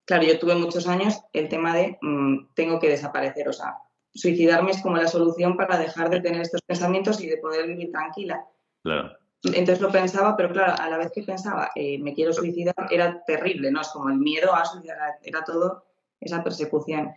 claro, 0.06 0.24
yo 0.24 0.38
tuve 0.38 0.56
muchos 0.56 0.88
años 0.88 1.22
el 1.34 1.48
tema 1.48 1.74
de, 1.74 1.98
mm, 2.02 2.54
tengo 2.56 2.80
que 2.80 2.90
desaparecer, 2.90 3.48
o 3.48 3.54
sea, 3.54 3.78
suicidarme 4.14 4.72
es 4.72 4.82
como 4.82 4.98
la 4.98 5.08
solución 5.08 5.56
para 5.56 5.78
dejar 5.78 6.10
de 6.10 6.20
tener 6.20 6.42
estos 6.42 6.62
pensamientos 6.62 7.22
y 7.22 7.28
de 7.28 7.38
poder 7.38 7.68
vivir 7.68 7.92
tranquila. 7.92 8.46
Claro. 8.84 9.18
Entonces 9.44 9.80
lo 9.80 9.90
pensaba, 9.90 10.36
pero 10.36 10.52
claro, 10.52 10.74
a 10.78 10.90
la 10.90 10.98
vez 10.98 11.12
que 11.14 11.24
pensaba, 11.24 11.72
eh, 11.76 11.98
me 12.00 12.14
quiero 12.14 12.34
suicidar, 12.34 12.76
era 12.92 13.24
terrible, 13.24 13.72
¿no? 13.72 13.80
Es 13.80 13.88
como 13.90 14.10
el 14.10 14.18
miedo 14.18 14.54
a 14.54 14.66
suicidar, 14.66 14.98
era 15.24 15.44
todo 15.46 15.86
esa 16.20 16.44
persecución. 16.44 17.14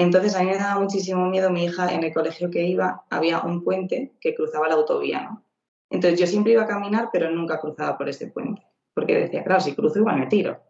Entonces 0.00 0.34
a 0.34 0.40
mí 0.40 0.46
me 0.46 0.56
daba 0.56 0.80
muchísimo 0.80 1.26
miedo, 1.26 1.50
mi 1.50 1.64
hija 1.64 1.92
en 1.92 2.04
el 2.04 2.12
colegio 2.12 2.50
que 2.50 2.62
iba, 2.64 3.04
había 3.10 3.40
un 3.40 3.62
puente 3.62 4.12
que 4.20 4.34
cruzaba 4.34 4.68
la 4.68 4.74
autovía, 4.74 5.22
¿no? 5.22 5.44
Entonces 5.90 6.20
yo 6.20 6.26
siempre 6.26 6.52
iba 6.52 6.62
a 6.62 6.68
caminar, 6.68 7.10
pero 7.12 7.30
nunca 7.30 7.60
cruzaba 7.60 7.98
por 7.98 8.08
ese 8.08 8.28
puente, 8.28 8.62
porque 8.94 9.18
decía, 9.18 9.42
claro, 9.42 9.60
si 9.60 9.74
cruzo 9.74 9.98
igual 9.98 10.20
me 10.20 10.26
tiro. 10.26 10.60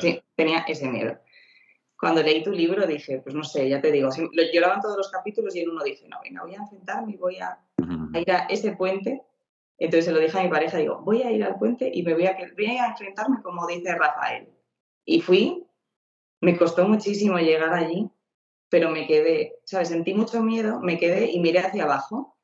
Sí, 0.00 0.20
tenía 0.34 0.64
ese 0.66 0.88
miedo. 0.88 1.18
Cuando 1.98 2.22
leí 2.22 2.42
tu 2.42 2.50
libro 2.50 2.86
dije, 2.86 3.20
pues 3.20 3.34
no 3.34 3.44
sé, 3.44 3.68
ya 3.68 3.80
te 3.80 3.92
digo, 3.92 4.08
lo 4.32 4.42
lloraban 4.52 4.80
todos 4.80 4.96
los 4.96 5.10
capítulos 5.10 5.54
y 5.54 5.60
en 5.60 5.70
uno 5.70 5.84
dije, 5.84 6.08
no, 6.08 6.18
venga, 6.22 6.42
voy 6.42 6.54
a 6.54 6.58
enfrentarme 6.58 7.12
y 7.12 7.16
voy 7.16 7.38
a, 7.38 7.58
a 8.12 8.18
ir 8.18 8.30
a 8.32 8.46
ese 8.46 8.72
puente 8.72 9.22
entonces 9.78 10.04
se 10.04 10.12
lo 10.12 10.20
dije 10.20 10.38
a 10.38 10.42
mi 10.42 10.48
pareja, 10.48 10.78
digo, 10.78 11.00
voy 11.02 11.22
a 11.22 11.30
ir 11.30 11.42
al 11.44 11.58
puente 11.58 11.90
y 11.92 12.02
me 12.02 12.14
voy 12.14 12.26
a, 12.26 12.36
voy 12.56 12.66
a 12.66 12.86
enfrentarme 12.86 13.42
como 13.42 13.66
dice 13.66 13.94
Rafael. 13.94 14.48
Y 15.04 15.20
fui, 15.20 15.66
me 16.40 16.56
costó 16.56 16.86
muchísimo 16.86 17.38
llegar 17.38 17.74
allí, 17.74 18.08
pero 18.74 18.90
me 18.90 19.06
quedé, 19.06 19.60
¿sabes? 19.62 19.90
Sentí 19.90 20.14
mucho 20.14 20.42
miedo, 20.42 20.80
me 20.80 20.98
quedé 20.98 21.30
y 21.30 21.38
miré 21.38 21.60
hacia 21.60 21.84
abajo 21.84 22.36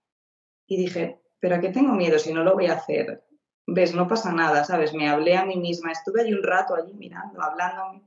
y 0.65 0.77
dije, 0.77 1.21
¿pero 1.41 1.57
a 1.57 1.59
qué 1.59 1.71
tengo 1.71 1.93
miedo 1.95 2.21
si 2.21 2.33
no 2.33 2.45
lo 2.45 2.55
voy 2.55 2.67
a 2.67 2.75
hacer? 2.75 3.25
¿Ves? 3.67 3.97
No 3.97 4.07
pasa 4.07 4.31
nada, 4.31 4.63
¿sabes? 4.63 4.95
Me 4.95 5.09
hablé 5.09 5.37
a 5.37 5.45
mí 5.45 5.57
misma, 5.57 5.91
estuve 5.91 6.21
allí 6.21 6.33
un 6.33 6.45
rato 6.45 6.77
allí 6.77 6.95
mirando, 6.95 7.43
hablándome. 7.43 8.05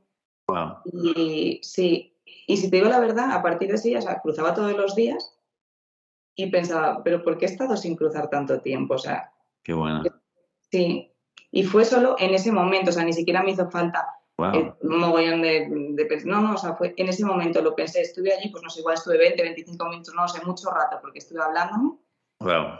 Wow. 0.48 0.76
Y 0.86 1.60
sí, 1.64 2.18
y 2.48 2.56
si 2.56 2.70
te 2.70 2.78
digo 2.78 2.88
la 2.88 3.02
verdad, 3.02 3.30
a 3.30 3.42
partir 3.42 3.68
de 3.68 3.76
ese 3.76 3.90
día, 3.90 4.00
o 4.00 4.04
sea, 4.04 4.22
cruzaba 4.22 4.54
todos 4.54 4.72
los 4.72 4.96
días 4.96 5.38
y 6.34 6.50
pensaba, 6.50 7.04
pero 7.04 7.24
¿por 7.24 7.38
qué 7.38 7.44
he 7.44 7.50
estado 7.50 7.76
sin 7.76 7.98
cruzar 7.98 8.30
tanto 8.30 8.62
tiempo? 8.62 8.94
O 8.94 9.00
sea, 9.00 9.34
qué 9.64 9.74
bueno. 9.74 10.02
Sí, 10.72 11.12
y 11.52 11.64
fue 11.64 11.84
solo 11.84 12.16
en 12.18 12.34
ese 12.34 12.54
momento, 12.54 12.92
o 12.92 12.94
sea, 12.94 13.04
ni 13.04 13.12
siquiera 13.12 13.44
me 13.44 13.52
hizo 13.52 13.70
falta 13.70 14.08
un 14.38 15.00
mogollón 15.00 15.42
de, 15.42 15.68
No, 16.26 16.42
no, 16.42 16.56
o 16.56 16.58
sea, 16.58 16.76
fue 16.76 16.94
en 16.98 17.08
ese 17.08 17.26
momento 17.26 17.62
lo 17.62 17.76
pensé, 17.76 18.02
estuve 18.02 18.34
allí, 18.34 18.50
pues 18.50 18.64
no 18.64 18.70
sé, 18.70 18.80
igual 18.80 18.96
estuve 18.96 19.18
20, 19.18 19.42
25 19.42 19.90
minutos, 19.90 20.14
no 20.16 20.28
sé, 20.28 20.44
mucho 20.44 20.70
rato, 20.70 20.98
porque 21.02 21.20
estuve 21.20 21.42
hablándome. 21.42 21.98
Wow. 22.40 22.80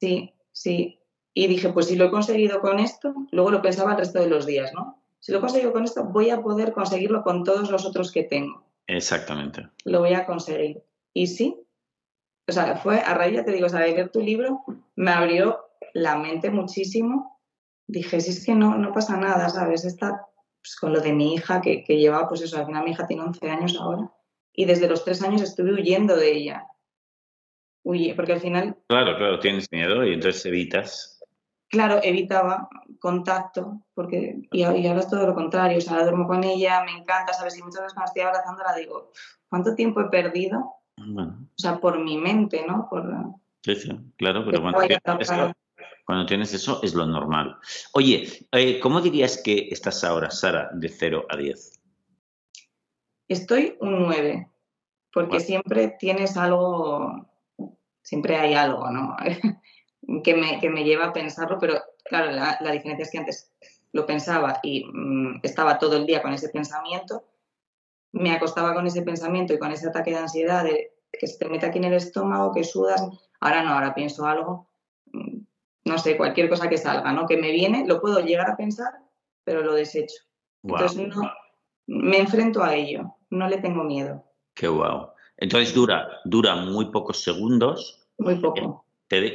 Sí, 0.00 0.32
sí. 0.52 1.00
Y 1.34 1.46
dije, 1.46 1.70
pues 1.70 1.86
si 1.86 1.96
lo 1.96 2.06
he 2.06 2.10
conseguido 2.10 2.60
con 2.60 2.78
esto, 2.78 3.14
luego 3.32 3.50
lo 3.50 3.62
pensaba 3.62 3.92
el 3.92 3.98
resto 3.98 4.20
de 4.20 4.28
los 4.28 4.46
días, 4.46 4.72
¿no? 4.72 5.02
Si 5.20 5.32
lo 5.32 5.38
he 5.38 5.40
conseguido 5.40 5.72
con 5.72 5.84
esto, 5.84 6.04
voy 6.04 6.30
a 6.30 6.40
poder 6.40 6.72
conseguirlo 6.72 7.22
con 7.22 7.44
todos 7.44 7.70
los 7.70 7.84
otros 7.84 8.12
que 8.12 8.24
tengo. 8.24 8.64
Exactamente. 8.86 9.68
Lo 9.84 10.00
voy 10.00 10.14
a 10.14 10.26
conseguir. 10.26 10.82
Y 11.12 11.26
sí, 11.26 11.56
o 12.48 12.52
sea, 12.52 12.76
fue 12.76 13.00
a 13.00 13.14
raíz, 13.14 13.34
ya 13.34 13.44
te 13.44 13.52
digo, 13.52 13.66
o 13.66 13.68
sea, 13.68 13.80
de 13.80 13.92
leer 13.92 14.10
tu 14.10 14.20
libro 14.20 14.64
me 14.96 15.10
abrió 15.10 15.66
la 15.92 16.16
mente 16.16 16.50
muchísimo. 16.50 17.40
Dije, 17.86 18.20
si 18.20 18.30
es 18.30 18.44
que 18.44 18.54
no, 18.54 18.76
no 18.76 18.92
pasa 18.92 19.16
nada, 19.16 19.48
¿sabes? 19.50 19.84
Está 19.84 20.27
pues, 20.62 20.76
con 20.76 20.92
lo 20.92 21.00
de 21.00 21.12
mi 21.12 21.34
hija, 21.34 21.60
que, 21.60 21.84
que 21.84 21.96
lleva, 21.96 22.28
pues 22.28 22.42
eso, 22.42 22.58
al 22.58 22.66
final 22.66 22.84
mi 22.84 22.90
hija 22.92 23.06
tiene 23.06 23.22
11 23.22 23.50
años 23.50 23.76
ahora, 23.80 24.10
y 24.52 24.64
desde 24.64 24.88
los 24.88 25.04
3 25.04 25.22
años 25.22 25.42
estuve 25.42 25.72
huyendo 25.72 26.16
de 26.16 26.32
ella. 26.32 26.66
huye, 27.84 28.14
porque 28.14 28.32
al 28.32 28.40
final... 28.40 28.76
Claro, 28.88 29.16
claro, 29.16 29.38
tienes 29.38 29.70
miedo 29.70 30.04
y 30.04 30.14
entonces 30.14 30.44
evitas. 30.46 31.20
Claro, 31.68 32.00
evitaba 32.02 32.68
contacto, 32.98 33.82
porque 33.94 34.40
y, 34.50 34.62
ahora 34.62 35.00
es 35.00 35.08
todo 35.08 35.26
lo 35.26 35.34
contrario, 35.34 35.78
o 35.78 35.80
sea, 35.80 36.02
duermo 36.02 36.26
con 36.26 36.42
ella, 36.42 36.82
me 36.84 36.92
encanta, 36.92 37.34
¿sabes? 37.34 37.58
Y 37.58 37.62
muchas 37.62 37.82
veces 37.82 37.94
cuando 37.94 38.08
estoy 38.08 38.22
abrazándola 38.22 38.74
digo, 38.74 39.10
¿cuánto 39.48 39.74
tiempo 39.74 40.00
he 40.00 40.08
perdido? 40.08 40.74
O 40.96 41.58
sea, 41.58 41.78
por 41.78 42.02
mi 42.02 42.16
mente, 42.16 42.64
¿no? 42.66 42.88
Por, 42.88 43.04
sí, 43.62 43.76
sí, 43.76 43.90
claro, 44.16 44.44
pero 44.44 44.66
eso, 45.20 45.52
cuando 46.08 46.24
tienes, 46.24 46.54
eso, 46.54 46.80
es 46.82 46.94
lo 46.94 47.04
normal. 47.04 47.58
Oye, 47.92 48.26
eh, 48.52 48.80
¿cómo 48.80 49.02
dirías 49.02 49.42
que 49.44 49.68
estás 49.70 50.02
ahora, 50.04 50.30
Sara, 50.30 50.70
de 50.72 50.88
0 50.88 51.26
a 51.28 51.36
10? 51.36 51.80
Estoy 53.28 53.76
un 53.80 54.04
9, 54.04 54.50
porque 55.12 55.38
siempre 55.38 55.96
tienes 55.98 56.38
algo, 56.38 57.28
siempre 58.00 58.36
hay 58.36 58.54
algo, 58.54 58.90
¿no? 58.90 59.16
que, 60.24 60.34
me, 60.34 60.58
que 60.60 60.70
me 60.70 60.82
lleva 60.82 61.08
a 61.08 61.12
pensarlo, 61.12 61.58
pero 61.60 61.74
claro, 62.06 62.30
la, 62.32 62.72
diferencia 62.72 63.02
es 63.02 63.10
que 63.10 63.18
antes 63.18 63.52
lo 63.92 64.06
pensaba 64.06 64.60
y 64.62 64.86
mm, 64.90 65.40
estaba 65.42 65.78
todo 65.78 65.98
el 65.98 66.06
día 66.06 66.22
con 66.22 66.32
ese 66.32 66.48
pensamiento, 66.48 67.22
me 68.12 68.32
acostaba 68.32 68.72
con 68.72 68.86
ese 68.86 69.02
pensamiento 69.02 69.52
y 69.52 69.58
con 69.58 69.72
ese 69.72 69.88
ataque 69.88 70.12
de 70.12 70.16
ansiedad 70.16 70.64
de 70.64 70.90
que 71.12 71.26
se 71.26 71.36
te 71.36 71.50
mete 71.50 71.66
aquí 71.66 71.76
en 71.76 71.84
el 71.84 71.92
estómago, 71.92 72.54
que 72.54 72.64
sudas, 72.64 73.06
ahora 73.40 73.62
no, 73.62 73.74
ahora 73.74 73.94
pienso 73.94 74.24
algo, 74.24 74.70
mm, 75.12 75.47
no 75.88 75.98
sé, 75.98 76.16
cualquier 76.16 76.48
cosa 76.48 76.68
que 76.68 76.78
salga, 76.78 77.12
¿no? 77.12 77.26
Que 77.26 77.36
me 77.36 77.50
viene, 77.50 77.86
lo 77.86 78.00
puedo 78.00 78.20
llegar 78.20 78.50
a 78.50 78.56
pensar, 78.56 78.92
pero 79.44 79.62
lo 79.62 79.74
desecho. 79.74 80.16
Entonces 80.62 81.08
no, 81.08 81.30
me 81.86 82.18
enfrento 82.18 82.62
a 82.62 82.74
ello, 82.74 83.14
no 83.30 83.48
le 83.48 83.58
tengo 83.58 83.84
miedo. 83.84 84.24
Qué 84.54 84.68
guau. 84.68 85.10
Entonces 85.36 85.74
dura, 85.74 86.08
dura 86.24 86.56
muy 86.56 86.90
pocos 86.90 87.22
segundos. 87.22 88.06
Muy 88.18 88.36
poco 88.36 88.84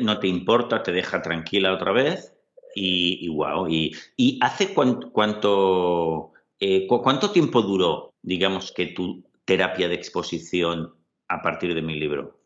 no 0.01 0.19
te 0.19 0.27
importa, 0.27 0.83
te 0.83 0.91
deja 0.91 1.21
tranquila 1.21 1.73
otra 1.73 1.91
vez 1.91 2.35
y, 2.75 3.27
wow. 3.29 3.67
Y, 3.69 4.39
hace 4.41 4.73
cuánto, 4.73 6.31
eh, 6.59 6.87
cuánto 6.87 7.31
tiempo 7.31 7.61
duró, 7.61 8.13
digamos, 8.21 8.71
que 8.71 8.87
tu 8.87 9.23
terapia 9.45 9.87
de 9.87 9.95
exposición 9.95 10.93
a 11.27 11.41
partir 11.41 11.73
de 11.73 11.81
mi 11.81 11.99
libro? 11.99 12.39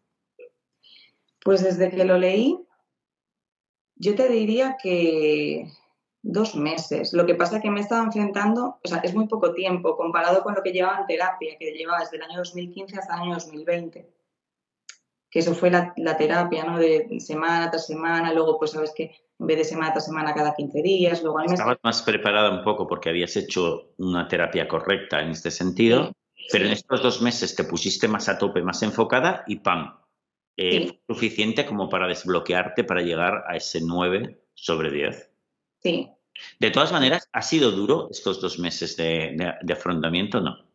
Pues 1.43 1.63
desde 1.63 1.89
que 1.89 2.03
lo 2.03 2.17
leí, 2.17 2.57
yo 3.99 4.15
te 4.15 4.29
diría 4.29 4.77
que 4.81 5.71
dos 6.21 6.55
meses. 6.55 7.13
Lo 7.13 7.25
que 7.25 7.35
pasa 7.35 7.57
es 7.57 7.61
que 7.61 7.69
me 7.69 7.79
he 7.79 7.83
estado 7.83 8.03
enfrentando, 8.03 8.79
o 8.83 8.87
sea, 8.87 8.99
es 8.99 9.13
muy 9.13 9.27
poco 9.27 9.53
tiempo 9.53 9.95
comparado 9.95 10.43
con 10.43 10.55
lo 10.55 10.63
que 10.63 10.71
llevaba 10.71 10.99
en 10.99 11.07
terapia, 11.07 11.55
que 11.59 11.71
llevaba 11.71 11.99
desde 11.99 12.17
el 12.17 12.23
año 12.23 12.37
2015 12.39 12.97
hasta 12.97 13.15
el 13.15 13.21
año 13.21 13.33
2020 13.35 14.17
que 15.29 15.39
eso 15.39 15.53
fue 15.53 15.69
la, 15.69 15.93
terapia, 16.17 16.63
¿no? 16.63 16.77
De 16.77 17.19
semana 17.19 17.69
tras 17.69 17.87
semana, 17.87 18.33
luego 18.33 18.57
pues 18.57 18.71
sabes 18.71 18.93
que 18.95 19.11
en 19.39 19.47
vez 19.47 19.57
de 19.57 19.63
semana 19.65 19.91
tras 19.91 20.05
semana 20.05 20.33
cada 20.33 20.55
15 20.55 20.81
días, 20.81 21.21
luego 21.21 21.39
al 21.39 21.45
mes... 21.45 21.53
Estabas 21.53 21.77
más 21.83 22.01
preparada 22.01 22.49
un 22.49 22.63
poco 22.63 22.87
porque 22.87 23.09
habías 23.09 23.35
hecho 23.35 23.93
una 23.97 24.27
terapia 24.27 24.67
correcta 24.67 25.21
en 25.21 25.31
este 25.31 25.51
sentido, 25.51 26.13
pero 26.51 26.65
en 26.65 26.71
estos 26.71 27.03
dos 27.03 27.21
meses 27.21 27.55
te 27.55 27.65
pusiste 27.65 28.07
más 28.07 28.29
a 28.29 28.37
tope, 28.37 28.61
más 28.61 28.81
enfocada 28.83 29.43
y 29.47 29.57
¡pam! 29.57 29.97
Eh, 30.57 30.99
suficiente 31.07 31.65
como 31.65 31.87
para 31.87 32.07
desbloquearte 32.07 32.83
para 32.83 33.01
llegar 33.01 33.43
a 33.47 33.55
ese 33.55 33.79
9 33.81 34.41
sobre 34.55 34.91
10. 34.91 35.31
Sí. 35.83 36.09
De 36.59 36.71
todas 36.71 36.91
maneras, 36.91 37.29
¿ha 37.31 37.41
sido 37.43 37.71
duro 37.71 38.09
estos 38.09 38.41
dos 38.41 38.57
meses 38.57 38.97
de, 38.97 39.35
de, 39.37 39.53
de 39.61 39.73
afrontamiento? 39.73 40.41
No 40.41 40.67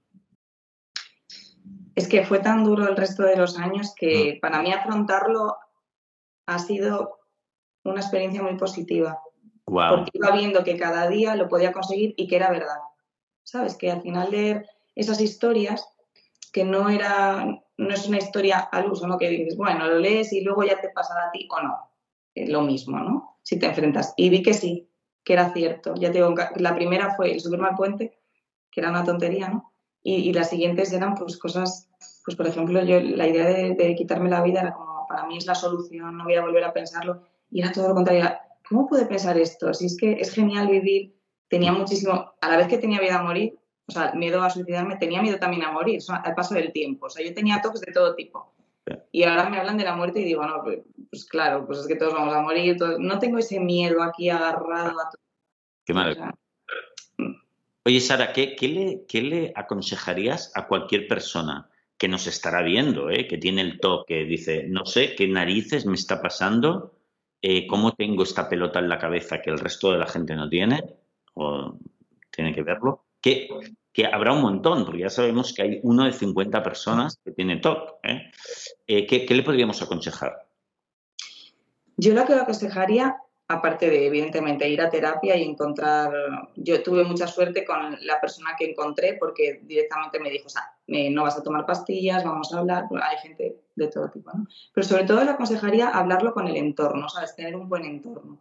es 1.94 2.08
que 2.08 2.24
fue 2.24 2.38
tan 2.38 2.64
duro 2.64 2.88
el 2.88 2.96
resto 2.96 3.22
de 3.22 3.36
los 3.36 3.58
años 3.58 3.94
que 3.94 4.34
mm. 4.36 4.40
para 4.40 4.62
mí 4.62 4.72
afrontarlo 4.72 5.56
ha 6.46 6.58
sido 6.58 7.18
una 7.84 8.00
experiencia 8.00 8.42
muy 8.42 8.56
positiva. 8.56 9.20
Porque 9.64 10.10
iba 10.12 10.30
viendo 10.32 10.64
que 10.64 10.76
cada 10.76 11.08
día 11.08 11.36
lo 11.36 11.48
podía 11.48 11.72
conseguir 11.72 12.14
y 12.16 12.26
que 12.26 12.36
era 12.36 12.50
verdad. 12.50 12.78
¿Sabes? 13.44 13.76
Que 13.76 13.90
al 13.90 14.02
final 14.02 14.30
leer 14.30 14.66
esas 14.94 15.20
historias, 15.20 15.86
que 16.52 16.64
no 16.64 16.88
era, 16.88 17.46
no 17.76 17.94
es 17.94 18.06
una 18.06 18.18
historia 18.18 18.58
al 18.58 18.90
uso, 18.90 19.06
¿no? 19.06 19.18
Que 19.18 19.28
dices, 19.28 19.56
bueno, 19.56 19.86
lo 19.86 19.98
lees 19.98 20.32
y 20.32 20.42
luego 20.42 20.64
ya 20.64 20.80
te 20.80 20.90
pasa 20.90 21.14
a 21.26 21.30
ti 21.30 21.48
o 21.50 21.62
no. 21.62 21.90
Lo 22.34 22.62
mismo, 22.62 22.98
¿no? 22.98 23.38
Si 23.42 23.58
te 23.58 23.66
enfrentas. 23.66 24.14
Y 24.16 24.30
vi 24.30 24.42
que 24.42 24.54
sí, 24.54 24.88
que 25.24 25.34
era 25.34 25.52
cierto. 25.52 25.94
Ya 25.94 26.10
te 26.10 26.18
digo, 26.18 26.34
la 26.56 26.74
primera 26.74 27.14
fue 27.14 27.32
el 27.32 27.40
subirme 27.40 27.68
al 27.68 27.76
puente, 27.76 28.18
que 28.70 28.80
era 28.80 28.90
una 28.90 29.04
tontería, 29.04 29.48
¿no? 29.48 29.72
Y, 30.04 30.32
las 30.32 30.50
siguientes 30.50 30.92
eran 30.92 31.14
pues 31.14 31.36
cosas, 31.38 31.88
pues 32.24 32.36
por 32.36 32.48
ejemplo, 32.48 32.82
yo 32.82 33.00
la 33.00 33.28
idea 33.28 33.46
de, 33.46 33.94
quitarme 33.94 34.28
la 34.28 34.42
vida 34.42 34.60
era 34.60 34.74
como, 34.74 35.06
para 35.06 35.26
mí 35.26 35.36
es 35.36 35.46
la 35.46 35.54
solución, 35.54 36.16
no 36.16 36.24
voy 36.24 36.34
a 36.34 36.42
volver 36.42 36.64
a 36.64 36.72
pensarlo. 36.72 37.22
Y 37.50 37.60
era 37.60 37.70
todo 37.70 37.88
lo 37.88 37.94
contrario. 37.94 38.28
¿Cómo 38.68 38.88
puede 38.88 39.06
pensar 39.06 39.38
esto? 39.38 39.72
Si 39.74 39.86
es 39.86 39.96
que 39.96 40.14
es 40.14 40.32
genial 40.32 40.68
vivir, 40.68 41.14
tenía 41.48 41.72
muchísimo, 41.72 42.32
a 42.40 42.48
la 42.48 42.56
vez 42.56 42.66
que 42.66 42.78
tenía 42.78 43.00
miedo 43.00 43.16
a 43.16 43.22
morir, 43.22 43.58
o 43.92 44.00
sea, 44.00 44.12
miedo 44.14 44.42
a 44.42 44.50
suicidarme, 44.50 44.96
tenía 44.96 45.20
miedo 45.20 45.38
también 45.38 45.64
a 45.64 45.72
morir, 45.72 46.00
al 46.08 46.34
paso 46.34 46.54
del 46.54 46.72
tiempo. 46.72 47.06
O 47.06 47.10
sea, 47.10 47.24
yo 47.24 47.34
tenía 47.34 47.60
toques 47.60 47.82
de 47.82 47.92
todo 47.92 48.14
tipo. 48.14 48.52
Y 49.12 49.22
ahora 49.22 49.48
me 49.48 49.58
hablan 49.58 49.76
de 49.76 49.84
la 49.84 49.94
muerte 49.94 50.20
y 50.20 50.24
digo, 50.24 50.44
no, 50.44 50.62
pues, 50.64 50.80
pues 51.10 51.24
claro, 51.26 51.66
pues 51.66 51.80
es 51.80 51.86
que 51.86 51.96
todos 51.96 52.14
vamos 52.14 52.34
a 52.34 52.40
morir. 52.40 52.76
No 52.98 53.18
tengo 53.18 53.38
ese 53.38 53.60
miedo 53.60 54.02
aquí 54.02 54.30
agarrado 54.30 54.98
a 55.00 55.10
todo. 55.10 55.22
Qué 55.84 55.94
mal. 55.94 56.34
Oye, 57.84 58.00
Sara, 58.00 58.32
¿qué, 58.32 59.04
le, 59.12 59.52
aconsejarías 59.54 60.52
a 60.54 60.66
cualquier 60.68 61.08
persona 61.08 61.68
que 61.98 62.08
nos 62.08 62.26
estará 62.26 62.62
viendo, 62.62 63.10
eh, 63.10 63.26
que 63.26 63.38
tiene 63.38 63.60
el 63.60 63.78
toque, 63.78 64.24
dice, 64.24 64.66
no 64.68 64.86
sé 64.86 65.14
qué 65.14 65.28
narices 65.28 65.86
me 65.86 65.94
está 65.94 66.22
pasando, 66.22 66.94
eh, 67.40 67.66
cómo 67.66 67.92
tengo 67.92 68.22
esta 68.22 68.48
pelota 68.48 68.78
en 68.78 68.88
la 68.88 68.98
cabeza 68.98 69.40
que 69.40 69.50
el 69.50 69.58
resto 69.58 69.92
de 69.92 69.98
la 69.98 70.06
gente 70.06 70.34
no 70.34 70.48
tiene, 70.48 70.82
o 71.34 71.76
tiene 72.30 72.54
que 72.54 72.62
verlo? 72.62 73.04
Que, 73.22 73.48
que 73.92 74.06
habrá 74.06 74.32
un 74.32 74.42
montón, 74.42 74.84
porque 74.84 75.02
ya 75.02 75.10
sabemos 75.10 75.54
que 75.54 75.62
hay 75.62 75.80
uno 75.82 76.04
de 76.04 76.12
50 76.12 76.62
personas 76.62 77.18
que 77.24 77.32
tiene 77.32 77.58
TOC. 77.58 78.00
¿eh? 78.02 78.30
¿qué, 78.86 79.24
¿Qué 79.24 79.34
le 79.34 79.42
podríamos 79.42 79.80
aconsejar? 79.80 80.48
Yo 81.96 82.12
lo 82.14 82.26
que 82.26 82.34
aconsejaría 82.34 83.16
aparte 83.52 83.90
de, 83.90 84.06
evidentemente, 84.06 84.68
ir 84.68 84.80
a 84.80 84.90
terapia 84.90 85.36
y 85.36 85.44
encontrar, 85.44 86.12
yo 86.56 86.82
tuve 86.82 87.04
mucha 87.04 87.26
suerte 87.26 87.64
con 87.64 87.96
la 88.02 88.20
persona 88.20 88.54
que 88.58 88.70
encontré 88.70 89.16
porque 89.18 89.60
directamente 89.62 90.18
me 90.20 90.30
dijo, 90.30 90.46
o 90.46 90.50
sea, 90.50 90.74
no 90.86 91.22
vas 91.22 91.36
a 91.36 91.42
tomar 91.42 91.66
pastillas, 91.66 92.24
vamos 92.24 92.52
a 92.52 92.58
hablar, 92.58 92.84
hay 93.02 93.18
gente 93.18 93.56
de 93.74 93.88
todo 93.88 94.10
tipo, 94.10 94.30
¿no? 94.34 94.46
Pero 94.72 94.86
sobre 94.86 95.04
todo 95.04 95.24
le 95.24 95.30
aconsejaría 95.30 95.88
hablarlo 95.88 96.32
con 96.32 96.48
el 96.48 96.56
entorno, 96.56 97.08
¿sabes? 97.08 97.36
Tener 97.36 97.56
un 97.56 97.68
buen 97.68 97.84
entorno. 97.84 98.40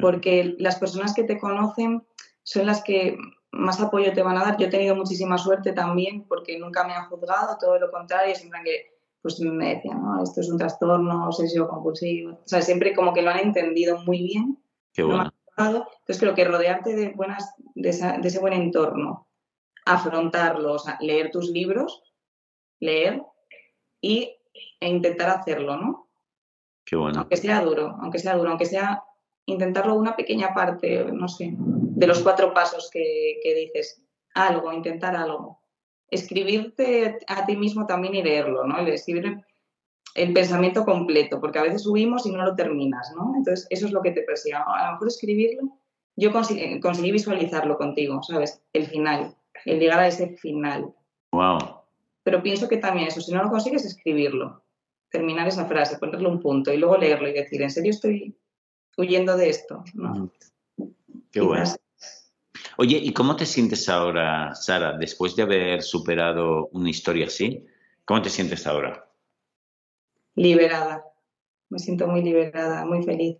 Porque 0.00 0.54
las 0.58 0.78
personas 0.78 1.14
que 1.14 1.24
te 1.24 1.38
conocen 1.38 2.02
son 2.42 2.66
las 2.66 2.82
que 2.82 3.18
más 3.56 3.80
apoyo 3.80 4.12
te 4.12 4.22
van 4.22 4.36
a 4.36 4.44
dar. 4.44 4.56
Yo 4.58 4.66
he 4.66 4.70
tenido 4.70 4.94
muchísima 4.94 5.38
suerte 5.38 5.72
también 5.72 6.24
porque 6.28 6.58
nunca 6.58 6.84
me 6.84 6.94
han 6.94 7.08
juzgado, 7.08 7.56
todo 7.58 7.78
lo 7.78 7.90
contrario, 7.90 8.34
siempre 8.34 8.60
que 8.64 8.94
pues 9.22 9.40
me 9.40 9.76
decían, 9.76 10.02
no, 10.02 10.22
esto 10.22 10.42
es 10.42 10.50
un 10.50 10.58
trastorno 10.58 11.26
obsesivo 11.26 11.66
compulsivo. 11.66 12.32
O 12.32 12.46
sea, 12.48 12.60
siempre 12.60 12.94
como 12.94 13.14
que 13.14 13.22
lo 13.22 13.30
han 13.30 13.38
entendido 13.38 13.96
muy 14.04 14.22
bien. 14.22 14.58
Qué 14.92 15.02
bueno. 15.02 15.32
Entonces 15.56 16.20
creo 16.20 16.34
que 16.34 16.44
rodearte 16.44 16.94
de, 16.94 17.12
buenas, 17.12 17.54
de, 17.74 17.88
ese 17.88 18.38
buen 18.40 18.52
entorno, 18.52 19.26
afrontarlo, 19.86 20.74
o 20.74 20.78
sea, 20.78 20.98
leer 21.00 21.30
tus 21.30 21.48
libros, 21.48 22.02
leer 22.80 23.22
y, 24.00 24.36
e 24.80 24.88
intentar 24.88 25.30
hacerlo, 25.30 25.78
¿no? 25.78 26.08
Qué 26.84 26.96
bueno. 26.96 27.20
Aunque 27.20 27.36
sea 27.36 27.62
duro, 27.62 27.96
aunque 28.02 28.18
sea 28.18 28.36
duro, 28.36 28.50
aunque 28.50 28.66
sea 28.66 29.04
intentarlo 29.46 29.94
una 29.94 30.16
pequeña 30.16 30.52
parte, 30.52 31.04
no 31.12 31.28
sé, 31.28 31.56
de 31.96 32.06
los 32.06 32.20
cuatro 32.20 32.52
pasos 32.52 32.90
que, 32.90 33.40
que 33.42 33.54
dices, 33.54 34.02
algo, 34.34 34.72
intentar 34.72 35.16
algo 35.16 35.60
escribirte 36.14 37.18
a 37.26 37.44
ti 37.44 37.56
mismo 37.56 37.86
también 37.86 38.14
y 38.14 38.22
leerlo, 38.22 38.64
¿no? 38.64 38.78
El 38.78 38.88
escribir 38.88 39.44
el 40.14 40.32
pensamiento 40.32 40.84
completo, 40.84 41.40
porque 41.40 41.58
a 41.58 41.62
veces 41.62 41.82
subimos 41.82 42.24
y 42.24 42.30
no 42.30 42.44
lo 42.44 42.54
terminas, 42.54 43.12
¿no? 43.16 43.32
Entonces, 43.36 43.66
eso 43.70 43.86
es 43.86 43.92
lo 43.92 44.00
que 44.00 44.12
te 44.12 44.22
persigue. 44.22 44.54
A 44.54 44.86
lo 44.86 44.92
mejor 44.92 45.08
escribirlo, 45.08 45.76
yo 46.16 46.32
conseguí, 46.32 47.10
visualizarlo 47.10 47.76
contigo, 47.76 48.22
¿sabes? 48.22 48.62
El 48.72 48.86
final, 48.86 49.34
el 49.64 49.80
llegar 49.80 49.98
a 49.98 50.06
ese 50.06 50.36
final. 50.36 50.94
Wow. 51.32 51.58
Pero 52.22 52.42
pienso 52.42 52.68
que 52.68 52.76
también 52.76 53.08
eso, 53.08 53.20
si 53.20 53.32
no 53.32 53.42
lo 53.42 53.50
consigues, 53.50 53.84
escribirlo, 53.84 54.62
terminar 55.10 55.48
esa 55.48 55.66
frase, 55.66 55.98
ponerle 55.98 56.28
un 56.28 56.40
punto 56.40 56.72
y 56.72 56.76
luego 56.76 56.96
leerlo 56.96 57.28
y 57.28 57.32
decir, 57.32 57.60
¿en 57.60 57.70
serio 57.70 57.90
estoy 57.90 58.38
huyendo 58.96 59.36
de 59.36 59.48
esto? 59.48 59.82
¿no? 59.94 60.30
Qué 61.32 61.40
bueno. 61.40 61.64
Oye, 62.76 62.98
¿y 62.98 63.12
cómo 63.12 63.36
te 63.36 63.46
sientes 63.46 63.88
ahora, 63.88 64.54
Sara, 64.54 64.96
después 64.96 65.36
de 65.36 65.42
haber 65.42 65.82
superado 65.82 66.68
una 66.72 66.90
historia 66.90 67.26
así? 67.26 67.64
¿Cómo 68.04 68.20
te 68.20 68.30
sientes 68.30 68.66
ahora? 68.66 69.08
Liberada. 70.34 71.04
Me 71.70 71.78
siento 71.78 72.08
muy 72.08 72.22
liberada, 72.22 72.84
muy 72.84 73.04
feliz. 73.04 73.38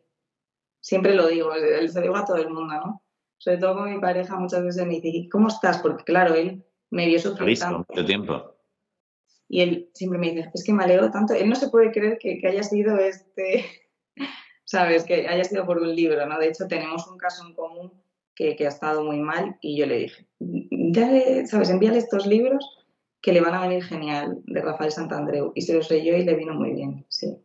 Siempre 0.80 1.14
lo 1.14 1.26
digo, 1.26 1.52
se 1.52 1.92
lo 1.94 2.00
digo 2.00 2.16
a 2.16 2.24
todo 2.24 2.36
el 2.36 2.50
mundo, 2.50 2.74
¿no? 2.74 3.02
Sobre 3.38 3.58
todo 3.58 3.74
con 3.74 3.92
mi 3.92 4.00
pareja 4.00 4.36
muchas 4.36 4.62
veces 4.62 4.86
me 4.86 5.00
dice, 5.00 5.28
¿cómo 5.30 5.48
estás? 5.48 5.78
Porque 5.78 6.04
claro, 6.04 6.34
él 6.34 6.64
me 6.90 7.06
vio 7.06 7.18
sufrir 7.18 7.58
tanto. 7.58 7.84
mucho 7.88 8.04
tiempo. 8.06 8.54
Y 9.48 9.60
él 9.60 9.90
siempre 9.94 10.18
me 10.18 10.30
dice, 10.30 10.50
es 10.54 10.64
que 10.64 10.72
me 10.72 10.84
alegro 10.84 11.10
tanto. 11.10 11.34
Él 11.34 11.48
no 11.48 11.56
se 11.56 11.68
puede 11.68 11.90
creer 11.90 12.18
que, 12.18 12.40
haya 12.46 12.62
sido 12.62 12.96
este, 12.98 13.64
¿sabes? 14.64 15.04
Que 15.04 15.26
haya 15.26 15.44
sido 15.44 15.66
por 15.66 15.78
un 15.78 15.94
libro, 15.94 16.24
¿no? 16.26 16.38
De 16.38 16.48
hecho, 16.48 16.68
tenemos 16.68 17.06
un 17.08 17.18
caso 17.18 17.44
en 17.46 17.54
común 17.54 18.03
que, 18.34 18.56
ha 18.60 18.68
estado 18.68 19.04
muy 19.04 19.20
mal 19.20 19.56
y 19.60 19.76
yo 19.76 19.86
le 19.86 19.98
dije, 19.98 20.26
ya 20.38 21.46
¿sabes? 21.46 21.70
Envíale 21.70 21.98
estos 21.98 22.26
libros 22.26 22.64
que 23.20 23.32
le 23.32 23.40
van 23.40 23.54
a 23.54 23.62
venir 23.62 23.82
genial 23.82 24.38
de 24.44 24.60
Rafael 24.60 24.92
Santandreu. 24.92 25.52
Y 25.54 25.62
se 25.62 25.74
los 25.74 25.90
leyó 25.90 26.16
y 26.16 26.24
le 26.24 26.34
vino 26.34 26.54
muy 26.54 26.72
bien, 26.72 27.06
sí. 27.08 27.38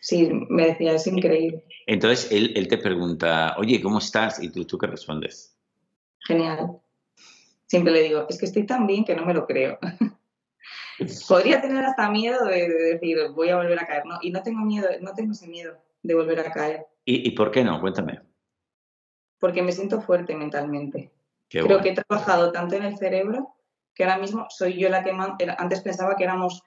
Sí, 0.00 0.30
me 0.48 0.66
decía, 0.66 0.94
es 0.94 1.06
increíble. 1.06 1.64
Entonces 1.86 2.30
él, 2.30 2.68
te 2.68 2.78
pregunta, 2.78 3.56
oye, 3.58 3.80
¿cómo 3.82 3.98
estás? 3.98 4.42
¿Y 4.42 4.50
tú, 4.50 4.64
tú 4.64 4.78
qué 4.78 4.86
respondes? 4.86 5.56
Genial. 6.20 6.78
Siempre 7.66 7.92
le 7.92 8.02
digo, 8.02 8.26
es 8.28 8.38
que 8.38 8.46
estoy 8.46 8.64
tan 8.64 8.86
bien 8.86 9.04
que 9.04 9.16
no 9.16 9.26
me 9.26 9.34
lo 9.34 9.46
creo. 9.46 9.78
Podría 11.28 11.60
tener 11.60 11.84
hasta 11.84 12.10
miedo 12.10 12.46
de, 12.46 12.68
decir, 12.68 13.18
voy 13.34 13.50
a 13.50 13.56
volver 13.56 13.78
a 13.78 13.86
caer, 13.86 14.06
¿no? 14.06 14.18
Y 14.22 14.30
no 14.30 14.42
tengo 14.42 14.64
miedo, 14.64 14.88
no 15.00 15.12
tengo 15.14 15.32
ese 15.32 15.48
miedo 15.48 15.76
de 16.02 16.14
volver 16.14 16.40
a 16.40 16.52
caer. 16.52 16.86
¿Y, 17.04 17.30
por 17.32 17.50
qué 17.50 17.62
no? 17.62 17.80
Cuéntame. 17.80 18.20
Porque 19.38 19.62
me 19.62 19.72
siento 19.72 20.00
fuerte 20.00 20.34
mentalmente. 20.34 21.12
Creo 21.48 21.80
que 21.80 21.90
he 21.90 21.94
trabajado 21.94 22.52
tanto 22.52 22.76
en 22.76 22.84
el 22.84 22.96
cerebro 22.96 23.54
que 23.94 24.04
ahora 24.04 24.18
mismo 24.18 24.46
soy 24.50 24.78
yo 24.78 24.88
la 24.88 25.02
que 25.02 25.10
antes 25.58 25.80
pensaba 25.80 26.16
que 26.16 26.24
éramos, 26.24 26.62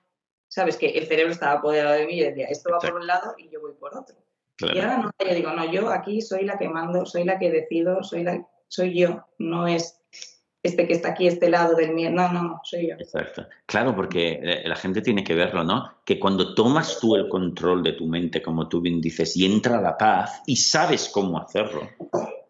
sabes, 0.48 0.78
que 0.78 0.88
el 0.88 1.06
cerebro 1.06 1.32
estaba 1.32 1.60
apoderado 1.60 1.96
de 1.96 2.08
mí 2.08 2.14
y 2.14 2.24
decía, 2.24 2.48
esto 2.48 2.72
va 2.72 2.80
por 2.80 2.96
un 2.96 3.06
lado 3.06 3.36
y 3.38 3.50
yo 3.50 3.62
voy 3.62 3.74
por 3.74 3.96
otro. 3.98 4.16
Y 4.62 4.80
ahora 4.80 4.98
no, 4.98 5.12
yo 5.26 5.36
digo, 5.36 5.52
no, 5.52 5.72
yo 5.72 5.90
aquí 5.90 6.22
soy 6.22 6.44
la 6.44 6.58
que 6.58 6.68
mando, 6.68 7.06
soy 7.06 7.24
la 7.24 7.40
que 7.40 7.50
decido, 7.50 8.04
soy 8.04 8.24
la, 8.24 8.46
soy 8.68 8.98
yo, 9.00 9.26
no 9.38 9.68
es 9.68 10.02
este 10.62 10.88
que 10.88 10.94
está 10.94 11.10
aquí, 11.10 11.28
este 11.28 11.50
lado 11.50 11.76
del 11.76 11.94
mío. 11.94 12.10
No, 12.12 12.32
no, 12.32 12.44
no, 12.44 12.62
soy 12.64 12.90
yo. 12.90 12.96
Exacto. 12.96 13.48
Claro, 13.66 13.96
porque 13.96 14.40
eh, 14.44 14.68
la 14.68 14.76
gente 14.76 15.02
tiene 15.02 15.24
que 15.24 15.34
verlo, 15.34 15.64
¿no? 15.64 16.00
Que 16.04 16.20
cuando 16.20 16.54
tomas 16.54 17.00
tú 17.00 17.16
el 17.16 17.30
control 17.30 17.82
de 17.84 17.94
tu 17.94 18.08
mente, 18.08 18.42
como 18.42 18.68
tú 18.68 18.82
bien 18.82 19.00
dices, 19.00 19.38
y 19.38 19.46
entra 19.46 19.80
la 19.80 19.98
paz 19.98 20.42
y 20.46 20.58
sabes 20.58 21.10
cómo 21.10 21.40
hacerlo, 21.40 21.88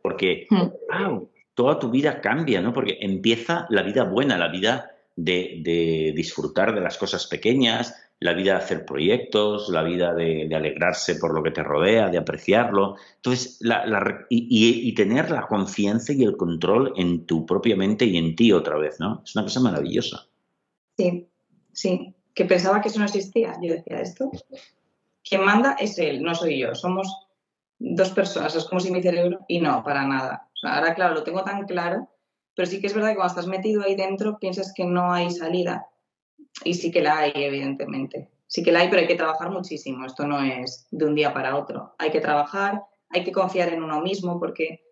porque 0.02 0.48
wow, 0.50 1.22
hmm. 1.22 1.28
toda 1.54 1.80
tu 1.80 1.90
vida 1.90 2.22
cambia, 2.22 2.62
¿no? 2.62 2.74
Porque 2.74 2.98
empieza 3.02 3.66
la 3.70 3.84
vida 3.84 4.04
buena, 4.04 4.38
la 4.38 4.50
vida 4.50 4.92
de, 5.16 5.62
de 5.64 6.14
disfrutar 6.16 6.74
de 6.74 6.82
las 6.82 6.98
cosas 6.98 7.28
pequeñas, 7.28 8.10
la 8.20 8.34
vida 8.34 8.54
de 8.54 8.58
hacer 8.60 8.86
proyectos, 8.86 9.70
la 9.70 9.82
vida 9.82 10.14
de, 10.14 10.50
alegrarse 10.54 11.16
por 11.16 11.34
lo 11.34 11.42
que 11.42 11.52
te 11.52 11.64
rodea, 11.64 12.10
de 12.10 12.18
apreciarlo. 12.18 12.96
Entonces, 13.16 13.60
y, 14.30 14.94
tener 14.94 15.32
la 15.32 15.48
confianza 15.48 16.12
y 16.12 16.24
el 16.24 16.36
control 16.36 16.94
en 16.98 17.26
tu 17.26 17.46
propia 17.46 17.78
mente 17.78 18.06
y 18.06 18.18
en 18.18 18.36
ti 18.36 18.52
otra 18.52 18.78
vez, 18.78 19.00
¿no? 19.00 19.22
Es 19.24 19.36
una 19.36 19.44
cosa 19.44 19.62
maravillosa. 19.62 20.28
Sí, 20.98 21.28
sí. 21.72 22.14
Que 22.34 22.46
pensaba 22.46 22.82
que 22.82 22.90
eso 22.90 23.00
no 23.00 23.06
existía. 23.06 23.56
Yo 23.62 23.74
decía 23.74 24.02
esto. 24.02 24.32
Quien 25.24 25.46
manda 25.46 25.78
es 25.80 25.98
él, 25.98 26.22
no 26.22 26.36
soy 26.36 26.60
yo. 26.60 26.76
Somos 26.76 27.29
dos 27.80 28.12
personas. 28.12 28.56
Es 28.56 28.66
como 28.66 28.80
si 28.80 28.92
mi 28.92 29.02
cerebro. 29.02 29.40
Y 29.48 29.60
no, 29.60 29.84
para 29.84 30.06
nada. 30.06 30.50
ahora, 30.64 30.94
claro, 30.94 31.16
lo 31.16 31.24
tengo 31.24 31.44
tan 31.44 31.66
claro. 31.66 32.10
Pero 32.56 32.68
sí 32.68 32.82
que 32.82 32.88
es 32.88 32.94
verdad 32.94 33.10
que 33.10 33.16
cuando 33.16 33.32
estás 33.32 33.48
metido 33.48 33.84
ahí 33.84 33.96
dentro 33.96 34.38
piensas 34.38 34.74
que 34.76 34.86
no 34.86 35.14
hay 35.14 35.32
salida 35.32 35.88
y 36.64 36.74
sí 36.74 36.92
que 36.92 37.02
la 37.02 37.20
hay, 37.20 37.32
evidentemente. 37.36 38.30
Sí 38.48 38.64
que 38.64 38.72
la 38.72 38.80
hay, 38.80 38.90
pero 38.90 39.02
hay 39.02 39.08
que 39.08 39.16
trabajar 39.16 39.50
muchísimo. 39.50 40.06
Esto 40.06 40.28
no 40.28 40.42
es 40.42 40.88
de 40.92 41.06
un 41.06 41.16
día 41.16 41.34
para 41.34 41.56
otro. 41.56 41.96
Hay 41.98 42.12
que 42.12 42.20
trabajar, 42.20 42.84
hay 43.10 43.24
que 43.24 43.32
confiar 43.32 43.70
en 43.70 43.84
uno 43.84 44.02
mismo, 44.02 44.40
porque 44.40 44.84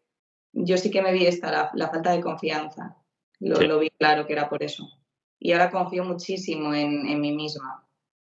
yo 0.53 0.77
sí 0.77 0.91
que 0.91 1.01
me 1.01 1.11
vi 1.11 1.25
esta, 1.25 1.71
la, 1.73 1.89
falta 1.89 2.11
de 2.11 2.21
confianza. 2.21 2.97
Lo, 3.39 3.79
vi 3.79 3.89
claro 3.91 4.25
que 4.25 4.33
era 4.33 4.49
por 4.49 4.63
eso. 4.63 4.87
Y 5.39 5.51
ahora 5.51 5.69
confío 5.69 6.03
muchísimo 6.03 6.73
en, 6.73 7.19
mí 7.19 7.35
misma. 7.35 7.87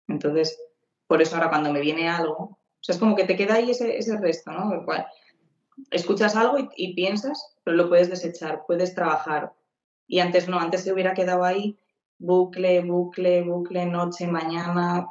Entonces, 0.08 0.58
por 1.06 1.22
eso 1.22 1.36
ahora 1.36 1.50
cuando 1.50 1.72
me 1.72 1.80
viene 1.80 2.08
algo, 2.08 2.34
o 2.34 2.58
sea, 2.86 2.94
es 2.94 2.98
como 2.98 3.16
que 3.16 3.24
te 3.24 3.36
queda 3.36 3.54
ahí 3.54 3.70
ese, 3.70 3.96
ese 3.96 4.16
resto, 4.18 4.52
¿no? 4.52 4.72
El 4.72 4.84
cual, 4.84 5.06
escuchas 5.90 6.36
algo 6.36 6.58
y, 6.58 6.68
y, 6.76 6.94
piensas, 6.94 7.56
pero 7.64 7.76
lo 7.76 7.88
puedes 7.88 8.08
desechar, 8.08 8.64
puedes 8.66 8.94
trabajar. 8.94 9.52
Y 10.06 10.20
antes 10.20 10.48
no, 10.48 10.58
antes 10.58 10.82
se 10.82 10.92
hubiera 10.92 11.14
quedado 11.14 11.44
ahí 11.44 11.78
bucle, 12.18 12.82
bucle, 12.82 13.42
bucle, 13.42 13.86
noche, 13.86 14.26
mañana. 14.26 15.06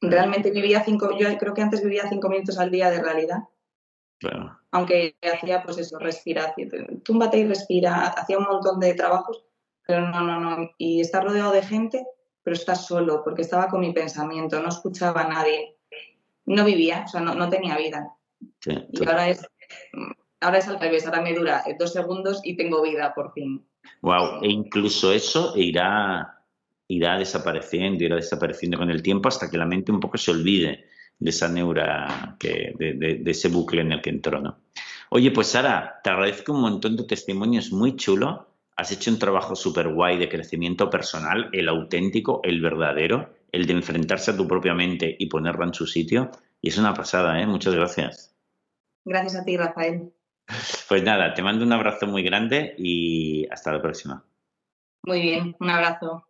Realmente 0.00 0.50
vivía 0.50 0.82
cinco, 0.84 1.16
yo 1.16 1.36
creo 1.38 1.54
que 1.54 1.62
antes 1.62 1.82
vivía 1.82 2.08
cinco 2.08 2.28
minutos 2.28 2.58
al 2.58 2.70
día 2.70 2.90
de 2.90 3.02
realidad. 3.02 3.38
Aunque 4.72 5.16
hacía 5.22 5.62
pues 5.62 5.78
eso, 5.78 5.98
respiración, 5.98 7.02
túmbate 7.04 7.38
y 7.38 7.46
respira, 7.46 8.08
hacía 8.08 8.38
un 8.38 8.44
montón 8.44 8.80
de 8.80 8.94
trabajos, 8.94 9.44
pero 9.86 10.08
no, 10.08 10.20
no, 10.22 10.40
no. 10.40 10.70
Y 10.76 11.00
estar 11.00 11.24
rodeado 11.24 11.52
de 11.52 11.62
gente, 11.62 12.04
pero 12.42 12.54
estás 12.54 12.86
solo, 12.86 13.22
porque 13.22 13.42
estaba 13.42 13.68
con 13.68 13.80
mi 13.80 13.92
pensamiento, 13.92 14.60
no 14.60 14.68
escuchaba 14.68 15.22
a 15.22 15.28
nadie. 15.28 15.77
No 16.48 16.64
vivía, 16.64 17.04
o 17.06 17.08
sea, 17.08 17.20
no, 17.20 17.48
tenía 17.48 17.76
vida. 17.76 18.08
y 18.64 19.06
ahora 19.06 19.28
es, 19.28 19.46
ahora 20.40 20.58
es 20.58 20.68
al 20.68 20.80
revés, 20.80 21.06
ahora 21.06 21.20
me 21.20 21.34
dura 21.34 21.62
dos 21.78 21.92
segundos 21.92 22.40
y 22.42 22.56
tengo 22.56 22.82
vida 22.82 23.12
por 23.14 23.32
fin. 23.34 23.66
Wow, 24.00 24.42
e 24.42 24.48
incluso 24.48 25.12
eso 25.12 25.52
irá, 25.56 26.42
irá 26.88 27.18
desapareciendo, 27.18 28.02
irá 28.02 28.16
desapareciendo 28.16 28.78
con 28.78 28.90
el 28.90 29.02
tiempo 29.02 29.28
hasta 29.28 29.50
que 29.50 29.58
la 29.58 29.66
mente 29.66 29.92
un 29.92 30.00
poco 30.00 30.16
se 30.16 30.30
olvide 30.30 30.86
de 31.18 31.30
esa 31.30 31.48
neura, 31.48 32.36
que, 32.38 32.72
de, 32.78 33.22
ese 33.26 33.48
bucle 33.48 33.82
en 33.82 33.92
el 33.92 34.00
que 34.00 34.10
entró, 34.10 34.40
¿no? 34.40 34.60
Oye, 35.10 35.30
pues 35.30 35.48
Sara, 35.48 36.00
te 36.02 36.10
agradezco 36.10 36.52
un 36.52 36.62
montón 36.62 36.96
tu 36.96 37.06
testimonio, 37.06 37.60
es 37.60 37.72
muy 37.72 37.96
chulo. 37.96 38.46
Has 38.76 38.92
hecho 38.92 39.10
un 39.10 39.18
trabajo 39.18 39.54
súper 39.54 39.88
guay 39.88 40.18
de 40.18 40.28
crecimiento 40.28 40.88
personal, 40.88 41.50
el 41.52 41.68
auténtico, 41.68 42.40
el 42.44 42.60
verdadero, 42.60 43.34
el 43.52 43.66
de 43.66 43.72
enfrentarse 43.72 44.30
a 44.30 44.36
tu 44.36 44.46
propia 44.46 44.74
mente 44.74 45.16
y 45.18 45.26
ponerla 45.26 45.66
en 45.66 45.74
su 45.74 45.86
sitio. 45.86 46.30
Y 46.60 46.68
es 46.68 46.78
una 46.78 46.94
pasada, 46.94 47.40
¿eh? 47.40 47.46
Muchas 47.46 47.74
gracias. 47.74 48.36
Gracias 49.04 49.36
a 49.36 49.44
ti, 49.44 49.56
Rafael. 49.56 50.12
Pues 50.88 51.02
nada, 51.02 51.34
te 51.34 51.42
mando 51.42 51.64
un 51.64 51.72
abrazo 51.72 52.06
muy 52.06 52.22
grande 52.22 52.74
y 52.78 53.46
hasta 53.50 53.72
la 53.72 53.82
próxima. 53.82 54.24
Muy 55.04 55.20
bien, 55.20 55.56
un 55.60 55.70
abrazo. 55.70 56.27